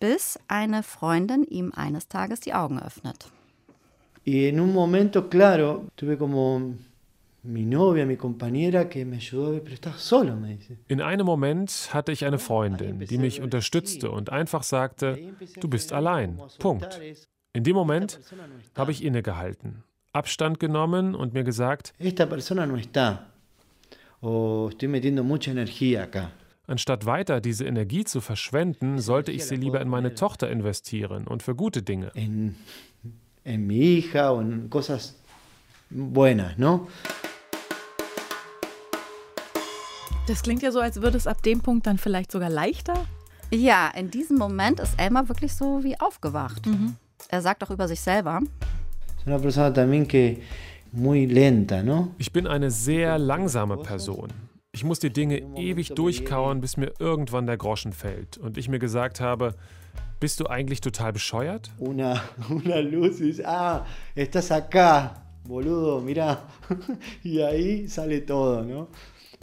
bis 0.02 0.36
eine 0.48 0.82
Freundin 0.82 1.44
ihm 1.44 1.70
eines 1.76 2.08
Tages 2.08 2.40
die 2.40 2.52
Augen 2.54 2.80
öffnet. 2.82 3.30
Y 4.24 4.48
en 4.48 4.58
un 4.58 4.72
momento, 4.72 5.28
claro, 5.28 5.84
tuve 5.94 6.18
como 6.18 6.74
mi 7.44 7.64
novia, 7.64 8.04
mi 8.04 8.16
compañera 8.16 8.88
que 8.88 9.04
me 9.04 9.16
ayudó, 9.16 9.60
pero 9.62 9.74
estás 9.74 10.00
solo, 10.00 10.34
me 10.34 10.56
dice. 10.56 10.76
In 10.88 11.00
einem 11.00 11.24
Moment 11.24 11.90
hatte 11.92 12.10
ich 12.10 12.24
eine 12.24 12.38
Freundin, 12.38 12.98
die 12.98 13.18
mich 13.18 13.40
unterstützte 13.40 14.10
und 14.10 14.30
einfach 14.30 14.64
sagte, 14.64 15.16
du 15.60 15.68
bist 15.68 15.92
allein. 15.92 16.40
Punkt. 16.58 17.00
In 17.52 17.62
dem 17.62 17.74
Moment 17.74 18.18
habe 18.74 18.90
ich 18.90 19.04
innegehalten, 19.04 19.84
Abstand 20.12 20.58
genommen 20.58 21.14
und 21.14 21.32
mir 21.32 21.44
gesagt, 21.44 21.94
esta 22.00 22.26
persona 22.26 22.66
no 22.66 22.76
está. 22.76 23.26
O 24.20 24.68
estoy 24.70 24.88
metiendo 24.88 25.22
mucha 25.22 25.50
energía 25.52 26.04
acá. 26.04 26.30
Anstatt 26.68 27.06
weiter 27.06 27.40
diese 27.40 27.64
Energie 27.64 28.04
zu 28.04 28.20
verschwenden, 28.20 29.00
sollte 29.00 29.32
ich 29.32 29.44
sie 29.46 29.56
lieber 29.56 29.80
in 29.80 29.88
meine 29.88 30.14
Tochter 30.14 30.48
investieren 30.48 31.26
und 31.26 31.42
für 31.42 31.56
gute 31.56 31.82
Dinge. 31.82 32.12
En, 32.14 32.54
en 33.42 33.66
mi 33.66 34.00
hija 34.00 34.32
o 34.32 34.40
en 34.40 34.70
cosas 34.70 35.16
buenas, 35.90 36.56
¿no? 36.58 36.86
Das 40.28 40.42
klingt 40.42 40.62
ja 40.62 40.70
so, 40.70 40.78
als 40.78 41.02
würde 41.02 41.16
es 41.16 41.26
ab 41.26 41.42
dem 41.42 41.60
Punkt 41.60 41.88
dann 41.88 41.98
vielleicht 41.98 42.30
sogar 42.30 42.48
leichter. 42.48 42.94
Ja, 43.50 43.88
in 43.88 44.12
diesem 44.12 44.38
Moment 44.38 44.78
ist 44.78 44.98
Elmar 44.98 45.28
wirklich 45.28 45.52
so 45.54 45.82
wie 45.82 45.98
aufgewacht. 45.98 46.64
Mhm. 46.64 46.94
Er 47.28 47.42
sagt 47.42 47.64
auch 47.64 47.70
über 47.70 47.88
sich 47.88 48.00
selber. 48.00 48.40
Ich 52.18 52.32
bin 52.32 52.46
eine 52.46 52.70
sehr 52.70 53.18
langsame 53.18 53.76
Person. 53.78 54.28
Ich 54.74 54.84
muss 54.84 54.98
die 54.98 55.12
Dinge 55.12 55.38
ewig 55.56 55.90
durchkauen, 55.90 56.62
bis 56.62 56.78
mir 56.78 56.92
irgendwann 56.98 57.46
der 57.46 57.58
Groschen 57.58 57.92
fällt 57.92 58.38
und 58.38 58.56
ich 58.56 58.68
mir 58.68 58.78
gesagt 58.78 59.20
habe, 59.20 59.54
Bist 60.22 60.38
du 60.38 60.46
eigentlich 60.46 60.80
total 60.80 61.12
bescheuert? 61.12 61.72
Una, 61.78 62.22
una 62.48 62.78
luz 62.78 63.18
dice, 63.18 63.44
ah, 63.44 63.84
estás 64.14 64.52
acá, 64.52 65.24
boludo, 65.44 66.00
mira. 66.00 66.44
y 67.24 67.40
ahí 67.40 67.88
sale 67.88 68.20
todo, 68.20 68.62
¿no? 68.62 68.86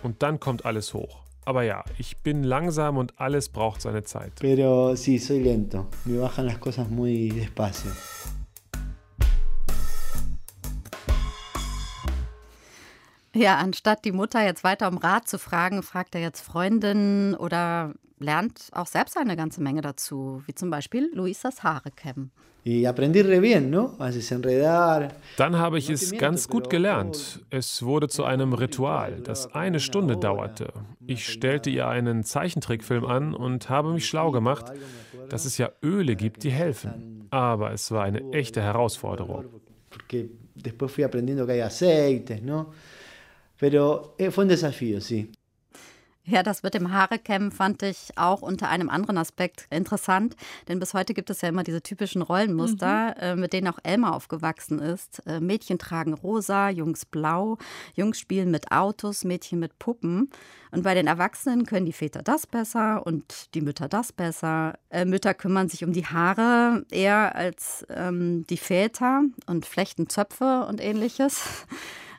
Und 0.03 0.23
dann 0.23 0.39
kommt 0.39 0.65
alles 0.65 0.93
hoch. 0.93 1.23
Aber 1.43 1.63
ja, 1.63 1.83
ich 1.97 2.15
bin 2.23 2.43
langsam 2.45 2.95
und 2.95 3.19
alles 3.19 3.49
braucht 3.49 3.81
seine 3.81 4.03
Zeit. 4.03 4.31
Pero 4.39 4.95
sí, 4.95 5.19
soy 5.19 5.43
lento. 5.43 5.87
Me 6.05 6.17
bajan 6.17 6.45
las 6.45 6.59
cosas 6.59 6.89
muy 6.89 7.29
despacio. 7.29 7.91
Ja, 13.35 13.57
anstatt 13.57 14.05
die 14.05 14.11
Mutter 14.11 14.43
jetzt 14.43 14.63
weiter 14.63 14.87
um 14.87 14.97
Rat 14.97 15.27
zu 15.27 15.37
fragen, 15.37 15.83
fragt 15.83 16.15
er 16.15 16.21
jetzt 16.21 16.41
Freundinnen 16.41 17.35
oder 17.35 17.93
lernt 18.19 18.69
auch 18.71 18.87
selbst 18.87 19.17
eine 19.17 19.35
ganze 19.35 19.61
Menge 19.61 19.81
dazu, 19.81 20.41
wie 20.45 20.55
zum 20.55 20.69
Beispiel 20.69 21.11
Luisas 21.13 21.63
Haare 21.63 21.91
kämmen. 21.91 22.31
Dann 25.37 25.57
habe 25.57 25.77
ich 25.77 25.89
es 25.89 26.11
ganz 26.17 26.47
gut 26.49 26.69
gelernt. 26.69 27.39
Es 27.49 27.83
wurde 27.83 28.09
zu 28.09 28.25
einem 28.25 28.53
Ritual, 28.53 29.21
das 29.21 29.55
eine 29.55 29.79
Stunde 29.79 30.17
dauerte. 30.17 30.73
Ich 31.07 31.27
stellte 31.27 31.69
ihr 31.69 31.87
einen 31.87 32.23
Zeichentrickfilm 32.23 33.05
an 33.05 33.33
und 33.33 33.69
habe 33.69 33.93
mich 33.93 34.05
schlau 34.05 34.31
gemacht, 34.31 34.65
dass 35.29 35.45
es 35.45 35.57
ja 35.57 35.71
Öle 35.81 36.15
gibt, 36.15 36.43
die 36.43 36.51
helfen. 36.51 37.27
Aber 37.29 37.71
es 37.71 37.91
war 37.91 38.03
eine 38.03 38.33
echte 38.33 38.61
Herausforderung. 38.61 39.45
Después 40.61 40.91
fui 40.91 41.03
aprendiendo 41.05 41.45
que 41.45 41.53
hay 41.53 41.61
aceites, 41.61 42.41
¿no? 42.41 42.73
Pero 43.59 44.15
eh, 44.17 44.31
fue 44.31 44.45
un 44.45 44.49
desafío, 44.49 45.01
sí. 45.01 45.31
Ja, 46.29 46.43
das 46.43 46.61
mit 46.61 46.75
dem 46.75 46.93
Haarekämmen 46.93 47.51
fand 47.51 47.81
ich 47.81 48.11
auch 48.15 48.43
unter 48.43 48.69
einem 48.69 48.89
anderen 48.89 49.17
Aspekt 49.17 49.65
interessant, 49.71 50.35
denn 50.67 50.79
bis 50.79 50.93
heute 50.93 51.15
gibt 51.15 51.31
es 51.31 51.41
ja 51.41 51.49
immer 51.49 51.63
diese 51.63 51.81
typischen 51.81 52.21
Rollenmuster, 52.21 53.15
mhm. 53.17 53.21
äh, 53.21 53.35
mit 53.35 53.51
denen 53.51 53.67
auch 53.67 53.79
Elmar 53.81 54.15
aufgewachsen 54.15 54.77
ist. 54.77 55.23
Äh, 55.25 55.39
Mädchen 55.39 55.79
tragen 55.79 56.13
rosa, 56.13 56.69
Jungs 56.69 57.05
blau, 57.05 57.57
Jungs 57.95 58.19
spielen 58.19 58.51
mit 58.51 58.71
Autos, 58.71 59.23
Mädchen 59.23 59.57
mit 59.57 59.79
Puppen. 59.79 60.29
Und 60.69 60.83
bei 60.83 60.93
den 60.93 61.07
Erwachsenen 61.07 61.65
können 61.65 61.87
die 61.87 61.93
Väter 61.93 62.21
das 62.21 62.45
besser 62.45 63.07
und 63.07 63.55
die 63.55 63.61
Mütter 63.61 63.87
das 63.87 64.13
besser. 64.13 64.77
Äh, 64.91 65.05
Mütter 65.05 65.33
kümmern 65.33 65.67
sich 65.67 65.83
um 65.83 65.93
die 65.93 66.05
Haare 66.05 66.85
eher 66.91 67.35
als 67.35 67.87
ähm, 67.89 68.45
die 68.47 68.57
Väter 68.57 69.23
und 69.47 69.65
flechten 69.65 70.09
Zöpfe 70.09 70.67
und 70.69 70.79
ähnliches. 70.79 71.65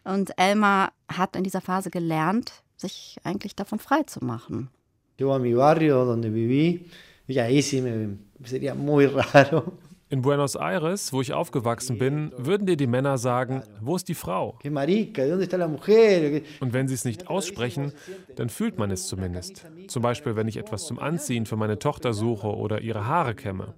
Und 0.03 0.33
Elmar 0.39 0.93
hat 1.11 1.37
in 1.37 1.45
dieser 1.45 1.61
Phase 1.61 1.91
gelernt, 1.91 2.63
sich 2.77 3.19
eigentlich 3.25 3.55
davon 3.55 3.79
frei 3.79 4.03
zu 4.05 4.25
machen. 4.25 4.71
Yo 5.19 5.33
a 5.35 5.39
mi 5.39 5.55
barrio 5.55 6.05
donde 6.07 6.33
viví, 6.33 6.87
y 7.29 7.39
ahí 7.39 7.63
sí 7.63 7.83
me 7.83 8.17
sería 8.45 8.75
muy 8.75 9.07
raro. 9.07 9.75
In 10.13 10.23
Buenos 10.23 10.57
Aires, 10.57 11.13
wo 11.13 11.21
ich 11.21 11.33
aufgewachsen 11.33 11.97
bin, 11.97 12.33
würden 12.37 12.67
dir 12.67 12.77
die 12.77 12.89
Männer 12.89 13.17
sagen, 13.17 13.63
wo 13.81 13.95
ist 13.95 14.09
die 14.09 14.17
Frau? 14.17 14.59
Und 14.65 14.75
wenn 16.73 16.89
sie 16.89 16.95
es 16.95 17.05
nicht 17.05 17.29
aussprechen, 17.29 17.93
dann 18.35 18.49
fühlt 18.49 18.77
man 18.77 18.91
es 18.91 19.07
zumindest. 19.07 19.65
Zum 19.87 20.03
Beispiel, 20.03 20.35
wenn 20.35 20.49
ich 20.49 20.57
etwas 20.57 20.87
zum 20.87 20.99
Anziehen 20.99 21.47
für 21.47 21.55
meine 21.55 21.79
Tochter 21.79 22.13
suche 22.13 22.49
oder 22.49 22.81
ihre 22.81 23.07
Haare 23.07 23.37
kämme. 23.37 23.75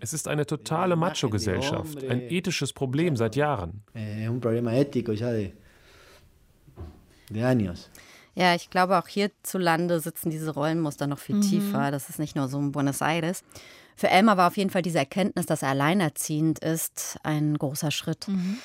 Es 0.00 0.12
ist 0.12 0.28
eine 0.28 0.46
totale 0.46 0.96
Macho-Gesellschaft, 0.96 2.04
ein 2.04 2.20
ethisches 2.22 2.72
Problem 2.72 3.16
seit 3.16 3.36
Jahren. 3.36 3.82
Ja, 8.34 8.54
ich 8.54 8.70
glaube, 8.70 8.98
auch 8.98 9.08
hierzulande 9.08 10.00
sitzen 10.00 10.30
diese 10.30 10.50
Rollenmuster 10.50 11.06
noch 11.06 11.18
viel 11.18 11.36
mhm. 11.36 11.42
tiefer. 11.42 11.90
Das 11.90 12.08
ist 12.08 12.18
nicht 12.18 12.34
nur 12.34 12.48
so 12.48 12.58
in 12.58 12.72
Buenos 12.72 13.00
Aires. 13.00 13.42
Für 13.94 14.08
Elmar 14.08 14.36
war 14.38 14.48
auf 14.48 14.56
jeden 14.56 14.70
Fall 14.70 14.82
diese 14.82 14.98
Erkenntnis, 14.98 15.46
dass 15.46 15.62
er 15.62 15.68
alleinerziehend 15.68 16.58
ist, 16.60 17.18
ein 17.22 17.58
großer 17.58 17.90
Schritt. 17.90 18.28
Mhm. 18.28 18.58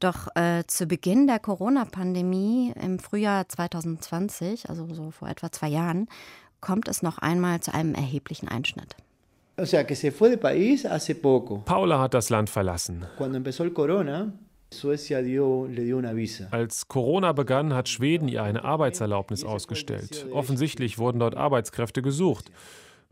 Doch 0.00 0.28
äh, 0.36 0.64
zu 0.66 0.86
Beginn 0.86 1.26
der 1.26 1.38
Corona-Pandemie 1.38 2.74
im 2.78 2.98
Frühjahr 2.98 3.48
2020, 3.48 4.68
also 4.68 4.86
so 4.92 5.10
vor 5.10 5.28
etwa 5.28 5.50
zwei 5.50 5.68
Jahren, 5.68 6.08
kommt 6.66 6.88
es 6.88 7.00
noch 7.00 7.18
einmal 7.18 7.60
zu 7.60 7.72
einem 7.72 7.94
erheblichen 7.94 8.48
Einschnitt. 8.48 8.96
Paula 11.64 12.00
hat 12.00 12.12
das 12.12 12.28
Land 12.28 12.50
verlassen. 12.50 13.06
Als 16.50 16.88
Corona 16.88 17.32
begann, 17.32 17.72
hat 17.72 17.88
Schweden 17.88 18.28
ihr 18.28 18.42
eine 18.42 18.64
Arbeitserlaubnis 18.64 19.44
ausgestellt. 19.44 20.26
Offensichtlich 20.32 20.98
wurden 20.98 21.20
dort 21.20 21.36
Arbeitskräfte 21.36 22.02
gesucht. 22.02 22.50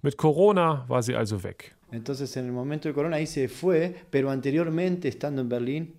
Mit 0.02 0.16
Corona 0.16 0.84
war 0.88 1.02
sie 1.04 1.14
also 1.14 1.44
weg. 1.44 1.76
Entonces 1.92 2.34
en 2.36 2.46
el 2.46 2.52
momento 2.52 2.88
de 2.88 2.94
Corona 2.94 3.16
ahí 3.16 3.26
se 3.26 3.48
fue, 3.48 3.94
pero 4.10 4.30
anteriormente 4.30 5.06
estando 5.06 5.42
en 5.42 5.48
Berlín 5.48 5.94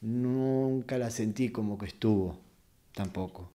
nunca 0.00 0.98
la 0.98 1.10
sentí 1.10 1.50
como 1.50 1.76
que 1.76 1.86
estuvo, 1.86 2.38
tampoco. 2.94 3.50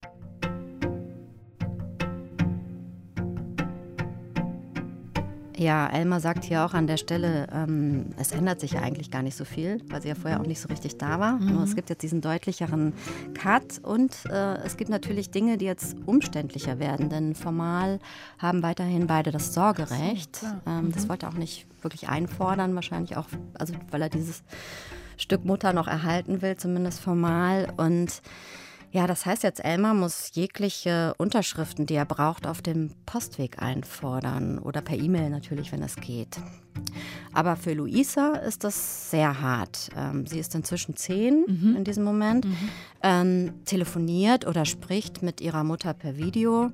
Ja, 5.57 5.87
Elmar 5.87 6.19
sagt 6.19 6.43
hier 6.43 6.63
auch 6.63 6.75
an 6.75 6.85
der 6.85 6.97
Stelle, 6.97 7.47
ähm, 7.51 8.05
es 8.17 8.31
ändert 8.31 8.59
sich 8.59 8.73
ja 8.73 8.81
eigentlich 8.81 9.09
gar 9.09 9.23
nicht 9.23 9.35
so 9.35 9.43
viel, 9.43 9.81
weil 9.89 10.03
sie 10.03 10.07
ja 10.07 10.13
vorher 10.13 10.39
auch 10.39 10.45
nicht 10.45 10.61
so 10.61 10.67
richtig 10.67 10.99
da 10.99 11.19
war. 11.19 11.39
Mhm. 11.39 11.53
Nur 11.53 11.63
es 11.63 11.75
gibt 11.75 11.89
jetzt 11.89 12.03
diesen 12.03 12.21
deutlicheren 12.21 12.93
Cut 13.33 13.79
und 13.81 14.15
äh, 14.29 14.57
es 14.57 14.77
gibt 14.77 14.91
natürlich 14.91 15.31
Dinge, 15.31 15.57
die 15.57 15.65
jetzt 15.65 15.95
umständlicher 16.05 16.77
werden, 16.77 17.09
denn 17.09 17.33
formal 17.33 17.97
haben 18.37 18.61
weiterhin 18.61 19.07
beide 19.07 19.31
das 19.31 19.55
Sorgerecht. 19.55 20.41
Ähm, 20.67 20.91
das 20.91 21.05
mhm. 21.05 21.09
wollte 21.09 21.25
er 21.25 21.29
auch 21.29 21.37
nicht 21.37 21.65
wirklich 21.81 22.07
einfordern, 22.07 22.75
wahrscheinlich 22.75 23.17
auch, 23.17 23.25
also 23.55 23.73
weil 23.89 24.03
er 24.03 24.09
dieses 24.09 24.43
Stück 25.17 25.43
Mutter 25.43 25.73
noch 25.73 25.87
erhalten 25.87 26.43
will, 26.43 26.55
zumindest 26.55 26.99
formal. 26.99 27.73
Und 27.77 28.21
ja, 28.91 29.05
das 29.05 29.25
heißt 29.25 29.43
jetzt, 29.43 29.63
Elmar 29.63 29.93
muss 29.93 30.31
jegliche 30.33 31.13
Unterschriften, 31.17 31.85
die 31.85 31.95
er 31.95 32.05
braucht, 32.05 32.47
auf 32.47 32.61
dem 32.61 32.91
Postweg 33.05 33.61
einfordern 33.61 34.59
oder 34.59 34.81
per 34.81 34.97
E-Mail 34.97 35.29
natürlich, 35.29 35.71
wenn 35.71 35.83
es 35.83 35.95
geht. 35.95 36.37
Aber 37.33 37.55
für 37.55 37.73
Luisa 37.73 38.35
ist 38.35 38.63
das 38.63 39.11
sehr 39.11 39.41
hart. 39.41 39.89
Ähm, 39.95 40.25
sie 40.25 40.39
ist 40.39 40.55
inzwischen 40.55 40.95
zehn 40.95 41.45
mhm. 41.47 41.75
in 41.77 41.83
diesem 41.83 42.03
Moment, 42.03 42.45
mhm. 42.45 42.55
ähm, 43.03 43.53
telefoniert 43.65 44.47
oder 44.47 44.65
spricht 44.65 45.21
mit 45.21 45.41
ihrer 45.41 45.63
Mutter 45.63 45.93
per 45.93 46.17
Video 46.17 46.71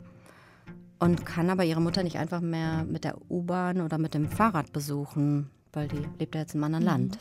und 1.00 1.26
kann 1.26 1.50
aber 1.50 1.66
ihre 1.66 1.82
Mutter 1.82 2.04
nicht 2.04 2.18
einfach 2.18 2.42
mehr 2.42 2.86
mit 2.86 3.04
der 3.04 3.16
U-Bahn 3.30 3.82
oder 3.82 3.98
mit 3.98 4.14
dem 4.14 4.30
Fahrrad 4.30 4.72
besuchen, 4.72 5.50
weil 5.74 5.88
die 5.88 6.06
lebt 6.20 6.36
ja 6.36 6.42
jetzt 6.42 6.56
im 6.56 6.64
anderen 6.64 6.84
mhm. 6.84 6.90
Land. 6.90 7.18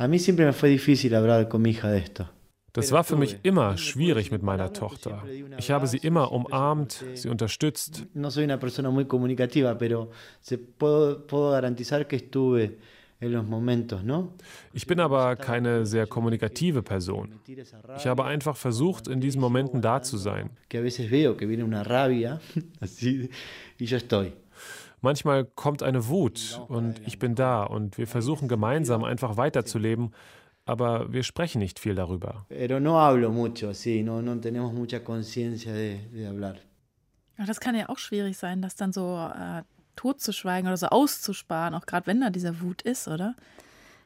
A 0.00 0.06
mí 0.06 0.20
siempre 0.20 0.44
me 0.44 0.52
fue 0.52 0.68
difícil 0.68 1.12
hablar 1.16 1.48
con 1.48 1.60
mi 1.60 1.70
hija 1.70 1.90
de 1.90 1.98
esto. 1.98 2.37
Das 2.78 2.92
war 2.92 3.02
für 3.02 3.16
mich 3.16 3.38
immer 3.42 3.76
schwierig 3.76 4.30
mit 4.30 4.44
meiner 4.44 4.72
Tochter. 4.72 5.24
Ich 5.58 5.72
habe 5.72 5.88
sie 5.88 5.96
immer 5.96 6.30
umarmt, 6.30 7.04
sie 7.14 7.28
unterstützt. 7.28 8.06
Ich 14.72 14.86
bin 14.86 15.00
aber 15.00 15.34
keine 15.34 15.86
sehr 15.86 16.06
kommunikative 16.06 16.82
Person. 16.82 17.40
Ich 17.96 18.06
habe 18.06 18.24
einfach 18.24 18.56
versucht, 18.56 19.08
in 19.08 19.20
diesen 19.20 19.40
Momenten 19.40 19.82
da 19.82 20.00
zu 20.00 20.16
sein. 20.16 20.50
Manchmal 25.00 25.44
kommt 25.44 25.82
eine 25.82 26.06
Wut 26.08 26.60
und 26.68 27.00
ich 27.06 27.18
bin 27.18 27.34
da 27.34 27.64
und 27.64 27.98
wir 27.98 28.06
versuchen 28.06 28.46
gemeinsam 28.46 29.02
einfach 29.02 29.36
weiterzuleben 29.36 30.12
aber 30.68 31.12
wir 31.12 31.22
sprechen 31.22 31.60
nicht 31.60 31.78
viel 31.78 31.94
darüber. 31.94 32.46
das 37.46 37.60
kann 37.60 37.74
ja 37.74 37.88
auch 37.88 37.98
schwierig 37.98 38.36
sein, 38.36 38.62
das 38.62 38.76
dann 38.76 38.92
so 38.92 39.30
äh, 39.34 39.62
totzuschweigen 39.96 40.68
oder 40.68 40.76
so 40.76 40.86
auszusparen, 40.86 41.74
auch 41.74 41.86
gerade 41.86 42.06
wenn 42.06 42.20
da 42.20 42.30
dieser 42.30 42.60
Wut 42.60 42.82
ist, 42.82 43.08
oder? 43.08 43.34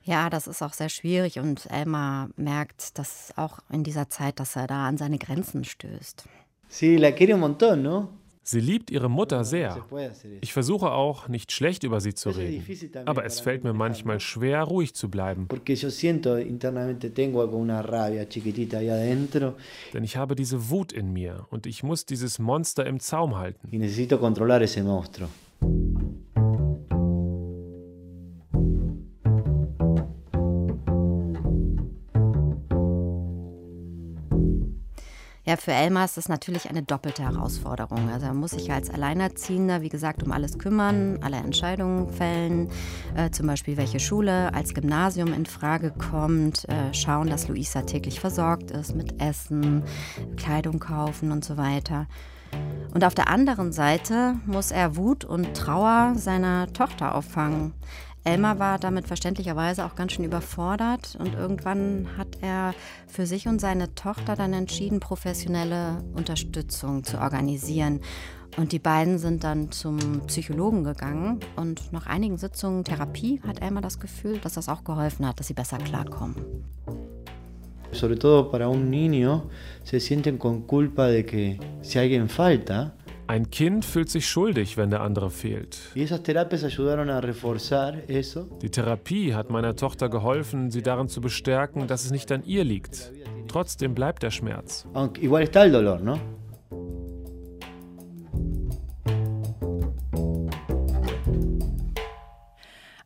Ja, 0.04 0.30
das 0.30 0.46
ist 0.46 0.62
auch 0.62 0.72
sehr 0.72 0.88
schwierig 0.88 1.38
und 1.38 1.66
Elmar 1.70 2.30
merkt, 2.36 2.98
dass 2.98 3.32
auch 3.36 3.60
in 3.70 3.84
dieser 3.84 4.08
Zeit, 4.08 4.40
dass 4.40 4.56
er 4.56 4.66
da 4.66 4.86
an 4.88 4.96
seine 4.96 5.18
Grenzen 5.18 5.64
stößt. 5.64 6.24
Sí, 6.68 6.96
la 6.96 7.12
quiere 7.12 7.34
un 7.34 7.40
montón, 7.40 7.82
¿no? 7.82 8.08
Sie 8.44 8.60
liebt 8.60 8.90
ihre 8.90 9.08
Mutter 9.08 9.44
sehr. 9.44 9.84
Ich 10.40 10.52
versuche 10.52 10.90
auch, 10.90 11.28
nicht 11.28 11.52
schlecht 11.52 11.84
über 11.84 12.00
sie 12.00 12.14
zu 12.14 12.30
reden. 12.30 12.64
Aber 13.06 13.24
es 13.24 13.40
fällt 13.40 13.62
mir 13.62 13.72
manchmal 13.72 14.18
schwer, 14.20 14.62
ruhig 14.64 14.94
zu 14.94 15.08
bleiben. 15.08 15.46
Denn 19.94 20.04
ich 20.04 20.16
habe 20.16 20.34
diese 20.34 20.70
Wut 20.70 20.92
in 20.92 21.12
mir 21.12 21.46
und 21.50 21.66
ich 21.66 21.82
muss 21.82 22.04
dieses 22.04 22.38
Monster 22.38 22.86
im 22.86 22.98
Zaum 23.00 23.36
halten. 23.38 23.68
Ja, 35.52 35.58
für 35.58 35.72
Elmar 35.72 36.06
ist 36.06 36.16
das 36.16 36.30
natürlich 36.30 36.70
eine 36.70 36.82
doppelte 36.82 37.24
Herausforderung. 37.24 38.08
Also 38.08 38.24
er 38.24 38.32
muss 38.32 38.52
sich 38.52 38.72
als 38.72 38.88
Alleinerziehender, 38.88 39.82
wie 39.82 39.90
gesagt, 39.90 40.22
um 40.22 40.32
alles 40.32 40.58
kümmern, 40.58 41.18
alle 41.20 41.36
Entscheidungen 41.36 42.08
fällen, 42.08 42.70
äh, 43.14 43.28
zum 43.32 43.48
Beispiel 43.48 43.76
welche 43.76 44.00
Schule 44.00 44.54
als 44.54 44.72
Gymnasium 44.72 45.34
in 45.34 45.44
Frage 45.44 45.90
kommt, 45.90 46.66
äh, 46.70 46.94
schauen, 46.94 47.28
dass 47.28 47.48
Luisa 47.48 47.82
täglich 47.82 48.18
versorgt 48.18 48.70
ist 48.70 48.96
mit 48.96 49.20
Essen, 49.20 49.82
Kleidung 50.38 50.78
kaufen 50.78 51.32
und 51.32 51.44
so 51.44 51.58
weiter. 51.58 52.06
Und 52.94 53.04
auf 53.04 53.14
der 53.14 53.28
anderen 53.28 53.72
Seite 53.72 54.36
muss 54.46 54.70
er 54.70 54.96
Wut 54.96 55.26
und 55.26 55.54
Trauer 55.54 56.14
seiner 56.16 56.72
Tochter 56.72 57.14
auffangen. 57.14 57.74
Elmar 58.24 58.60
war 58.60 58.78
damit 58.78 59.08
verständlicherweise 59.08 59.84
auch 59.84 59.96
ganz 59.96 60.12
schön 60.12 60.24
überfordert 60.24 61.16
und 61.18 61.34
irgendwann 61.34 62.06
hat 62.16 62.38
er 62.40 62.72
für 63.08 63.26
sich 63.26 63.48
und 63.48 63.60
seine 63.60 63.94
Tochter 63.96 64.36
dann 64.36 64.52
entschieden, 64.52 65.00
professionelle 65.00 66.04
Unterstützung 66.14 67.02
zu 67.02 67.18
organisieren. 67.18 68.00
Und 68.56 68.72
die 68.72 68.78
beiden 68.78 69.18
sind 69.18 69.44
dann 69.44 69.72
zum 69.72 69.98
Psychologen 70.26 70.84
gegangen 70.84 71.40
und 71.56 71.92
nach 71.92 72.06
einigen 72.06 72.36
Sitzungen 72.36 72.84
Therapie 72.84 73.40
hat 73.46 73.60
Elmar 73.60 73.82
das 73.82 73.98
Gefühl, 73.98 74.38
dass 74.38 74.54
das 74.54 74.68
auch 74.68 74.84
geholfen 74.84 75.26
hat, 75.26 75.40
dass 75.40 75.48
sie 75.48 75.54
besser 75.54 75.78
klarkommen. 75.78 76.36
Sobre 77.92 78.18
todo 78.18 78.50
para 78.50 78.68
un 78.68 78.88
niño 78.88 79.50
se 79.84 80.00
sienten 80.00 80.38
con 80.38 80.66
culpa 80.66 81.08
de 81.08 81.26
que 81.26 81.58
si 81.82 81.98
alguien 81.98 82.28
falta, 82.28 82.94
ein 83.32 83.48
Kind 83.48 83.86
fühlt 83.86 84.10
sich 84.10 84.28
schuldig, 84.28 84.76
wenn 84.76 84.90
der 84.90 85.00
andere 85.00 85.30
fehlt. 85.30 85.78
Die 85.94 86.06
Therapie 88.70 89.34
hat 89.34 89.48
meiner 89.48 89.74
Tochter 89.74 90.10
geholfen, 90.10 90.70
sie 90.70 90.82
darin 90.82 91.08
zu 91.08 91.22
bestärken, 91.22 91.86
dass 91.86 92.04
es 92.04 92.10
nicht 92.10 92.30
an 92.30 92.44
ihr 92.44 92.62
liegt. 92.62 93.10
Trotzdem 93.48 93.94
bleibt 93.94 94.22
der 94.22 94.30
Schmerz. 94.30 94.86
Igual 95.18 95.44
está 95.44 95.64
el 95.64 95.72
dolor, 95.72 95.98
¿no? 96.00 96.18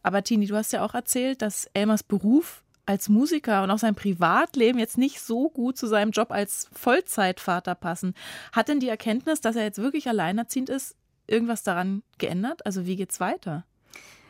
Aber 0.03 0.23
Tini, 0.25 0.47
du 0.47 0.57
hast 0.57 0.73
ja 0.73 0.85
auch 0.85 0.95
erzählt, 0.95 1.41
dass 1.41 1.71
Elmers 1.73 2.03
Beruf 2.03 2.65
als 2.87 3.09
Musiker 3.09 3.63
und 3.63 3.71
auch 3.71 3.79
sein 3.79 3.95
Privatleben 3.95 4.79
jetzt 4.79 4.97
nicht 4.97 5.21
so 5.21 5.51
gut 5.51 5.77
zu 5.77 5.87
seinem 5.87 6.13
Job 6.13 6.31
als 6.31 6.71
Vollzeitvater 6.73 7.75
passen. 7.75 8.15
Hat 8.53 8.69
denn 8.69 8.81
die 8.81 8.89
Erkenntnis, 8.89 9.41
dass 9.41 9.57
er 9.57 9.65
jetzt 9.65 9.79
wirklich 9.79 10.09
alleinerziehend 10.09 10.71
ist, 10.71 10.95
irgendwas 11.27 11.65
daran 11.65 12.03
geändert? 12.19 12.65
Also 12.65 12.87
wie 12.87 12.97
geht's 12.97 13.21
weiter? 13.21 13.65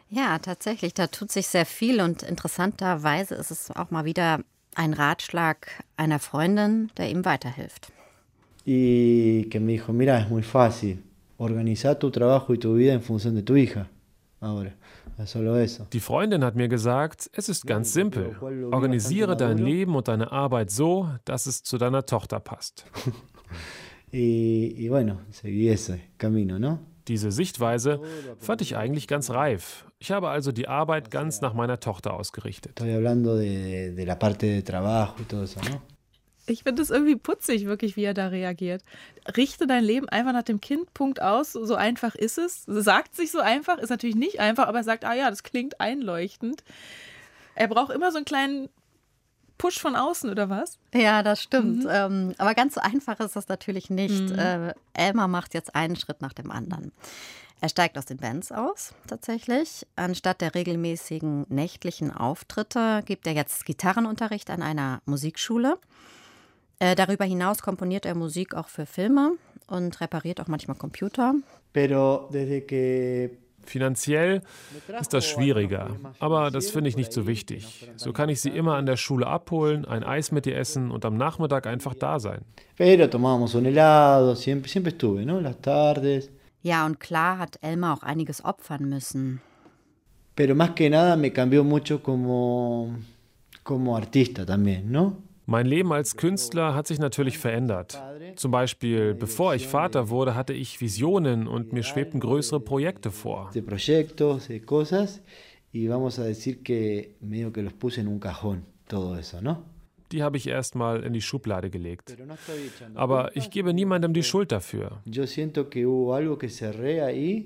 Ja, 0.08 0.38
tatsächlich, 0.38 0.94
da 0.94 1.08
tut 1.08 1.30
sich 1.32 1.48
sehr 1.48 1.66
viel 1.66 2.00
und 2.00 2.22
interessanterweise 2.22 3.34
ist 3.34 3.50
es 3.50 3.70
auch 3.70 3.90
mal 3.90 4.04
wieder 4.04 4.40
ein 4.74 4.92
Ratschlag 4.92 5.82
einer 5.96 6.18
Freundin, 6.18 6.90
der 6.96 7.10
ihm 7.10 7.24
weiterhilft. 7.24 7.92
Y 8.64 9.48
que 9.50 9.60
me 9.60 9.72
dijo, 9.72 9.92
mira, 9.92 10.18
es 10.18 10.28
muy 10.28 10.42
fácil, 10.42 11.02
organizar 11.38 11.98
tu 11.98 12.10
trabajo 12.10 12.52
y 12.54 12.58
tu 12.58 12.74
vida 12.74 12.92
en 12.92 13.02
función 13.02 13.34
de 13.34 13.42
tu 13.42 13.56
hija. 13.56 13.88
Ahora. 14.40 14.72
Die 15.92 16.00
Freundin 16.00 16.44
hat 16.44 16.56
mir 16.56 16.68
gesagt, 16.68 17.30
es 17.32 17.48
ist 17.48 17.66
ganz 17.66 17.92
simpel. 17.92 18.36
Organisiere 18.70 19.36
dein 19.36 19.58
Leben 19.58 19.94
und 19.96 20.08
deine 20.08 20.30
Arbeit 20.30 20.70
so, 20.70 21.08
dass 21.24 21.46
es 21.46 21.62
zu 21.62 21.78
deiner 21.78 22.04
Tochter 22.04 22.40
passt. 22.40 22.84
Diese 27.08 27.30
Sichtweise 27.32 28.00
fand 28.38 28.62
ich 28.62 28.76
eigentlich 28.76 29.08
ganz 29.08 29.30
reif. 29.30 29.84
Ich 29.98 30.10
habe 30.10 30.28
also 30.28 30.52
die 30.52 30.68
Arbeit 30.68 31.10
ganz 31.10 31.40
nach 31.40 31.54
meiner 31.54 31.80
Tochter 31.80 32.14
ausgerichtet. 32.14 32.80
Ich 36.46 36.62
finde 36.62 36.82
es 36.82 36.90
irgendwie 36.90 37.16
putzig, 37.16 37.66
wirklich, 37.66 37.96
wie 37.96 38.04
er 38.04 38.14
da 38.14 38.28
reagiert. 38.28 38.82
Richte 39.36 39.66
dein 39.66 39.84
Leben 39.84 40.08
einfach 40.08 40.32
nach 40.32 40.42
dem 40.42 40.60
Kind, 40.60 40.94
Punkt 40.94 41.20
aus. 41.20 41.52
So 41.52 41.74
einfach 41.74 42.14
ist 42.14 42.38
es. 42.38 42.64
Sagt 42.66 43.16
sich 43.16 43.32
so 43.32 43.40
einfach, 43.40 43.78
ist 43.78 43.90
natürlich 43.90 44.16
nicht 44.16 44.40
einfach, 44.40 44.68
aber 44.68 44.78
er 44.78 44.84
sagt, 44.84 45.04
ah 45.04 45.14
ja, 45.14 45.28
das 45.28 45.42
klingt 45.42 45.80
einleuchtend. 45.80 46.62
Er 47.54 47.68
braucht 47.68 47.92
immer 47.92 48.10
so 48.12 48.18
einen 48.18 48.24
kleinen 48.24 48.68
Push 49.58 49.80
von 49.80 49.96
außen, 49.96 50.30
oder 50.30 50.48
was? 50.50 50.78
Ja, 50.94 51.22
das 51.22 51.42
stimmt. 51.42 51.84
Mhm. 51.84 51.90
Ähm, 51.90 52.34
aber 52.38 52.54
ganz 52.54 52.74
so 52.74 52.80
einfach 52.80 53.18
ist 53.20 53.36
das 53.36 53.48
natürlich 53.48 53.90
nicht. 53.90 54.30
Mhm. 54.30 54.38
Äh, 54.38 54.74
Elmar 54.92 55.28
macht 55.28 55.54
jetzt 55.54 55.74
einen 55.74 55.96
Schritt 55.96 56.20
nach 56.20 56.32
dem 56.32 56.50
anderen. 56.50 56.92
Er 57.60 57.70
steigt 57.70 57.96
aus 57.96 58.04
den 58.04 58.18
Bands 58.18 58.52
aus, 58.52 58.92
tatsächlich. 59.06 59.86
Anstatt 59.96 60.42
der 60.42 60.54
regelmäßigen 60.54 61.46
nächtlichen 61.48 62.12
Auftritte 62.12 63.02
gibt 63.06 63.26
er 63.26 63.32
jetzt 63.32 63.64
Gitarrenunterricht 63.64 64.50
an 64.50 64.62
einer 64.62 65.00
Musikschule. 65.06 65.78
Äh, 66.78 66.94
darüber 66.94 67.24
hinaus 67.24 67.62
komponiert 67.62 68.04
er 68.04 68.14
Musik 68.14 68.54
auch 68.54 68.68
für 68.68 68.86
Filme 68.86 69.32
und 69.66 70.00
repariert 70.00 70.40
auch 70.40 70.46
manchmal 70.46 70.76
Computer. 70.76 71.34
Finanziell 73.64 74.42
ist 75.00 75.12
das 75.12 75.26
schwieriger, 75.26 75.96
aber 76.20 76.50
das 76.52 76.70
finde 76.70 76.88
ich 76.88 76.96
nicht 76.96 77.12
so 77.12 77.26
wichtig. 77.26 77.90
So 77.96 78.12
kann 78.12 78.28
ich 78.28 78.40
sie 78.40 78.50
immer 78.50 78.76
an 78.76 78.86
der 78.86 78.96
Schule 78.96 79.26
abholen, 79.26 79.84
ein 79.84 80.04
Eis 80.04 80.30
mit 80.30 80.46
ihr 80.46 80.56
essen 80.56 80.92
und 80.92 81.04
am 81.04 81.16
Nachmittag 81.16 81.66
einfach 81.66 81.94
da 81.94 82.20
sein. 82.20 82.42
Ja, 86.62 86.86
und 86.86 87.00
klar 87.00 87.38
hat 87.38 87.58
Elmar 87.60 87.96
auch 87.96 88.02
einiges 88.02 88.44
opfern 88.44 88.88
müssen. 88.88 89.40
Pero 90.36 90.54
más 90.54 90.74
que 90.74 90.90
nada 90.90 91.16
me 91.16 91.32
cambió 91.32 91.64
mucho 91.64 92.02
como, 92.02 92.94
como 93.64 93.96
artista 93.96 94.44
también, 94.44 94.92
¿no? 94.92 95.16
Mein 95.48 95.66
Leben 95.66 95.92
als 95.92 96.16
Künstler 96.16 96.74
hat 96.74 96.88
sich 96.88 96.98
natürlich 96.98 97.38
verändert. 97.38 98.02
Zum 98.34 98.50
Beispiel, 98.50 99.14
bevor 99.14 99.54
ich 99.54 99.68
Vater 99.68 100.10
wurde, 100.10 100.34
hatte 100.34 100.52
ich 100.52 100.80
Visionen 100.80 101.46
und 101.46 101.72
mir 101.72 101.84
schwebten 101.84 102.18
größere 102.18 102.58
Projekte 102.58 103.12
vor. 103.12 103.50
Die 110.12 110.22
habe 110.22 110.36
ich 110.36 110.48
erstmal 110.48 111.04
in 111.04 111.12
die 111.12 111.20
Schublade 111.20 111.70
gelegt. 111.70 112.16
Aber 112.94 113.36
ich 113.36 113.50
gebe 113.50 113.72
niemandem 113.72 114.12
die 114.14 114.24
Schuld 114.24 114.50
dafür. 114.50 115.00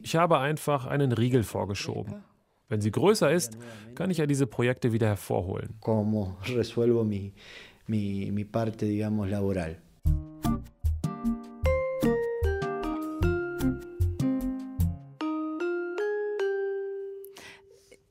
Ich 0.03 0.17
habe 0.17 0.39
einfach 0.39 0.87
einen 0.87 1.13
Riegel 1.13 1.43
vorgeschoben. 1.43 2.15
Wenn 2.69 2.81
sie 2.81 2.93
größer 2.93 3.33
ist, 3.33 3.59
kann 3.97 4.11
ich 4.11 4.19
ja 4.19 4.27
diese 4.27 4.47
Projekte 4.47 4.93
wieder 4.93 5.09
hervorholen 5.09 5.75
mi, 7.90 8.31
mi 8.31 8.44
parte, 8.44 8.87
digamos, 8.87 9.29
laboral. 9.29 9.76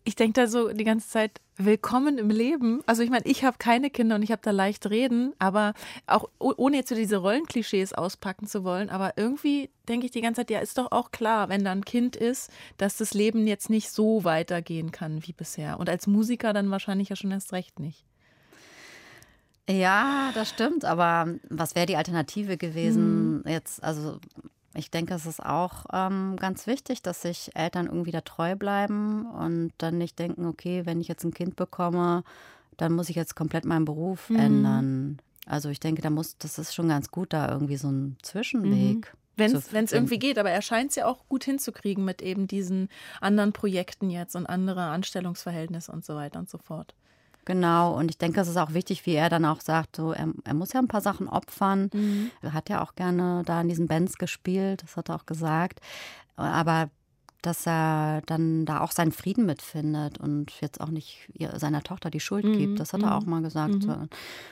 Ich 0.04 0.16
denke 0.16 0.42
da 0.42 0.48
so 0.48 0.74
die 0.74 0.84
ganze 0.84 1.08
Zeit, 1.08 1.40
willkommen 1.56 2.18
im 2.18 2.30
Leben. 2.30 2.82
Also 2.88 3.04
ich 3.04 3.10
meine, 3.10 3.26
ich 3.26 3.46
habe 3.46 3.58
keine 3.58 3.90
Kinder 3.90 4.16
und 4.16 4.24
ich 4.24 4.32
habe 4.32 4.42
da 4.44 4.52
leicht 4.52 4.90
reden, 4.90 5.34
aber 5.40 5.74
auch 6.08 6.30
ohne 6.40 6.78
jetzt 6.78 6.90
so 6.90 6.96
diese 6.96 7.18
Rollenklischees 7.18 7.94
auspacken 7.94 8.48
zu 8.48 8.64
wollen, 8.66 8.90
aber 8.90 9.14
irgendwie 9.18 9.70
denke 9.88 10.08
ich 10.08 10.12
die 10.12 10.22
ganze 10.22 10.42
Zeit, 10.42 10.50
ja, 10.50 10.60
ist 10.60 10.78
doch 10.78 10.92
auch 10.92 11.12
klar, 11.12 11.48
wenn 11.48 11.64
da 11.64 11.72
ein 11.72 11.86
Kind 11.86 12.16
ist, 12.18 12.50
dass 12.78 12.98
das 12.98 13.14
Leben 13.14 13.48
jetzt 13.48 13.70
nicht 13.70 13.92
so 13.92 14.24
weitergehen 14.26 14.92
kann 14.92 15.26
wie 15.26 15.34
bisher. 15.34 15.80
Und 15.80 15.90
als 15.90 16.08
Musiker 16.08 16.52
dann 16.52 16.72
wahrscheinlich 16.72 17.10
ja 17.10 17.16
schon 17.16 17.32
erst 17.32 17.54
recht 17.54 17.80
nicht. 17.80 18.09
Ja, 19.70 20.32
das 20.34 20.50
stimmt, 20.50 20.84
aber 20.84 21.36
was 21.50 21.76
wäre 21.76 21.86
die 21.86 21.96
Alternative 21.96 22.58
gewesen? 22.58 23.38
Mhm. 23.38 23.44
Jetzt, 23.46 23.84
also 23.84 24.20
ich 24.74 24.90
denke, 24.90 25.14
es 25.14 25.26
ist 25.26 25.44
auch 25.44 25.86
ähm, 25.94 26.38
ganz 26.38 26.66
wichtig, 26.66 27.02
dass 27.02 27.22
sich 27.22 27.52
Eltern 27.56 27.86
irgendwie 27.86 28.12
da 28.12 28.22
treu 28.22 28.56
bleiben 28.56 29.28
und 29.28 29.72
dann 29.78 29.98
nicht 29.98 30.18
denken, 30.18 30.46
okay, 30.46 30.86
wenn 30.86 31.02
ich 31.02 31.08
jetzt 31.08 31.24
ein 31.24 31.34
Kind 31.34 31.56
bekomme, 31.56 32.24
dann 32.78 32.94
muss 32.94 33.10
ich 33.10 33.16
jetzt 33.16 33.36
komplett 33.36 33.66
meinen 33.66 33.86
Beruf 33.86 34.30
mhm. 34.30 34.40
ändern. 34.40 35.20
Also 35.46 35.70
ich 35.70 35.80
denke, 35.80 36.02
da 36.02 36.10
muss, 36.10 36.38
das 36.38 36.58
ist 36.58 36.74
schon 36.74 36.90
ganz 36.90 37.12
gut, 37.12 37.34
da 37.34 37.50
irgendwie 37.52 37.78
so 37.78 37.90
ein 37.90 38.18
Zwischenweg. 38.22 39.14
Mhm. 39.14 39.20
Wenn 39.72 39.86
es 39.86 39.94
irgendwie 39.94 40.20
geht, 40.20 40.38
aber 40.38 40.50
er 40.50 40.62
scheint 40.62 40.90
es 40.90 40.98
ja 40.98 41.06
auch 41.06 41.28
gut 41.30 41.46
hinzukriegen 41.46 42.04
mit 42.04 42.22
eben 42.22 42.48
diesen 42.48 42.90
anderen 43.22 43.54
Projekten 43.54 44.10
jetzt 44.10 44.36
und 44.36 44.46
andere 44.46 44.82
Anstellungsverhältnisse 44.82 45.92
und 45.94 46.04
so 46.04 46.16
weiter 46.16 46.40
und 46.40 46.50
so 46.50 46.58
fort. 46.58 46.94
Genau, 47.50 47.98
und 47.98 48.12
ich 48.12 48.20
denke, 48.20 48.40
es 48.42 48.48
ist 48.48 48.58
auch 48.58 48.76
wichtig, 48.76 49.08
wie 49.08 49.16
er 49.16 49.28
dann 49.28 49.44
auch 49.44 49.62
sagt, 49.62 49.96
so, 49.96 50.12
er, 50.12 50.28
er 50.44 50.54
muss 50.54 50.72
ja 50.72 50.80
ein 50.80 50.88
paar 50.88 51.02
Sachen 51.02 51.28
opfern. 51.28 51.90
Mhm. 51.92 52.30
Er 52.44 52.54
hat 52.54 52.70
ja 52.70 52.84
auch 52.84 52.94
gerne 52.94 53.42
da 53.44 53.60
in 53.62 53.68
diesen 53.68 53.88
Bands 53.88 54.20
gespielt, 54.20 54.84
das 54.84 54.96
hat 54.96 55.10
er 55.10 55.16
auch 55.16 55.26
gesagt. 55.26 55.80
Aber 56.36 56.92
dass 57.42 57.66
er 57.66 58.22
dann 58.28 58.68
da 58.68 58.82
auch 58.82 58.92
seinen 58.92 59.12
Frieden 59.12 59.48
mitfindet 59.48 60.20
und 60.20 60.62
jetzt 60.62 60.80
auch 60.80 60.90
nicht 60.90 61.28
seiner 61.56 61.82
Tochter 61.82 62.12
die 62.12 62.20
Schuld 62.20 62.46
mhm. 62.46 62.58
gibt. 62.60 62.80
Das 62.80 62.94
hat 62.94 63.02
er 63.02 63.18
auch 63.18 63.24
mhm. 63.24 63.30
mal 63.32 63.42
gesagt 63.42 63.82
mhm. 63.82 63.90
an 63.90 64.10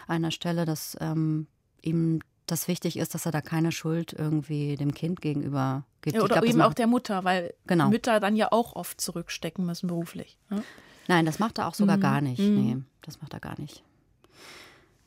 einer 0.07 0.31
Stelle, 0.31 0.65
dass 0.65 0.97
ähm, 0.99 1.45
ihm 1.83 2.21
das 2.47 2.67
wichtig 2.67 2.97
ist, 2.97 3.13
dass 3.13 3.27
er 3.27 3.31
da 3.31 3.41
keine 3.41 3.71
Schuld 3.71 4.11
irgendwie 4.11 4.75
dem 4.75 4.95
Kind 4.95 5.21
gegenüber 5.21 5.83
gibt. 6.01 6.15
Ja, 6.15 6.23
oder 6.23 6.37
glaub, 6.37 6.45
eben 6.45 6.61
auch 6.63 6.73
der 6.73 6.87
Mutter, 6.87 7.23
weil 7.23 7.53
genau. 7.67 7.89
Mütter 7.89 8.19
dann 8.19 8.35
ja 8.35 8.51
auch 8.51 8.75
oft 8.75 8.99
zurückstecken 8.99 9.67
müssen 9.67 9.85
beruflich. 9.85 10.39
Ne? 10.49 10.63
Nein, 11.07 11.25
das 11.25 11.39
macht 11.39 11.57
er 11.57 11.67
auch 11.67 11.73
sogar 11.73 11.97
mhm. 11.97 12.01
gar 12.01 12.21
nicht. 12.21 12.39
Mhm. 12.39 12.55
Nee, 12.55 12.77
das 13.01 13.21
macht 13.21 13.33
er 13.33 13.39
gar 13.39 13.59
nicht. 13.59 13.83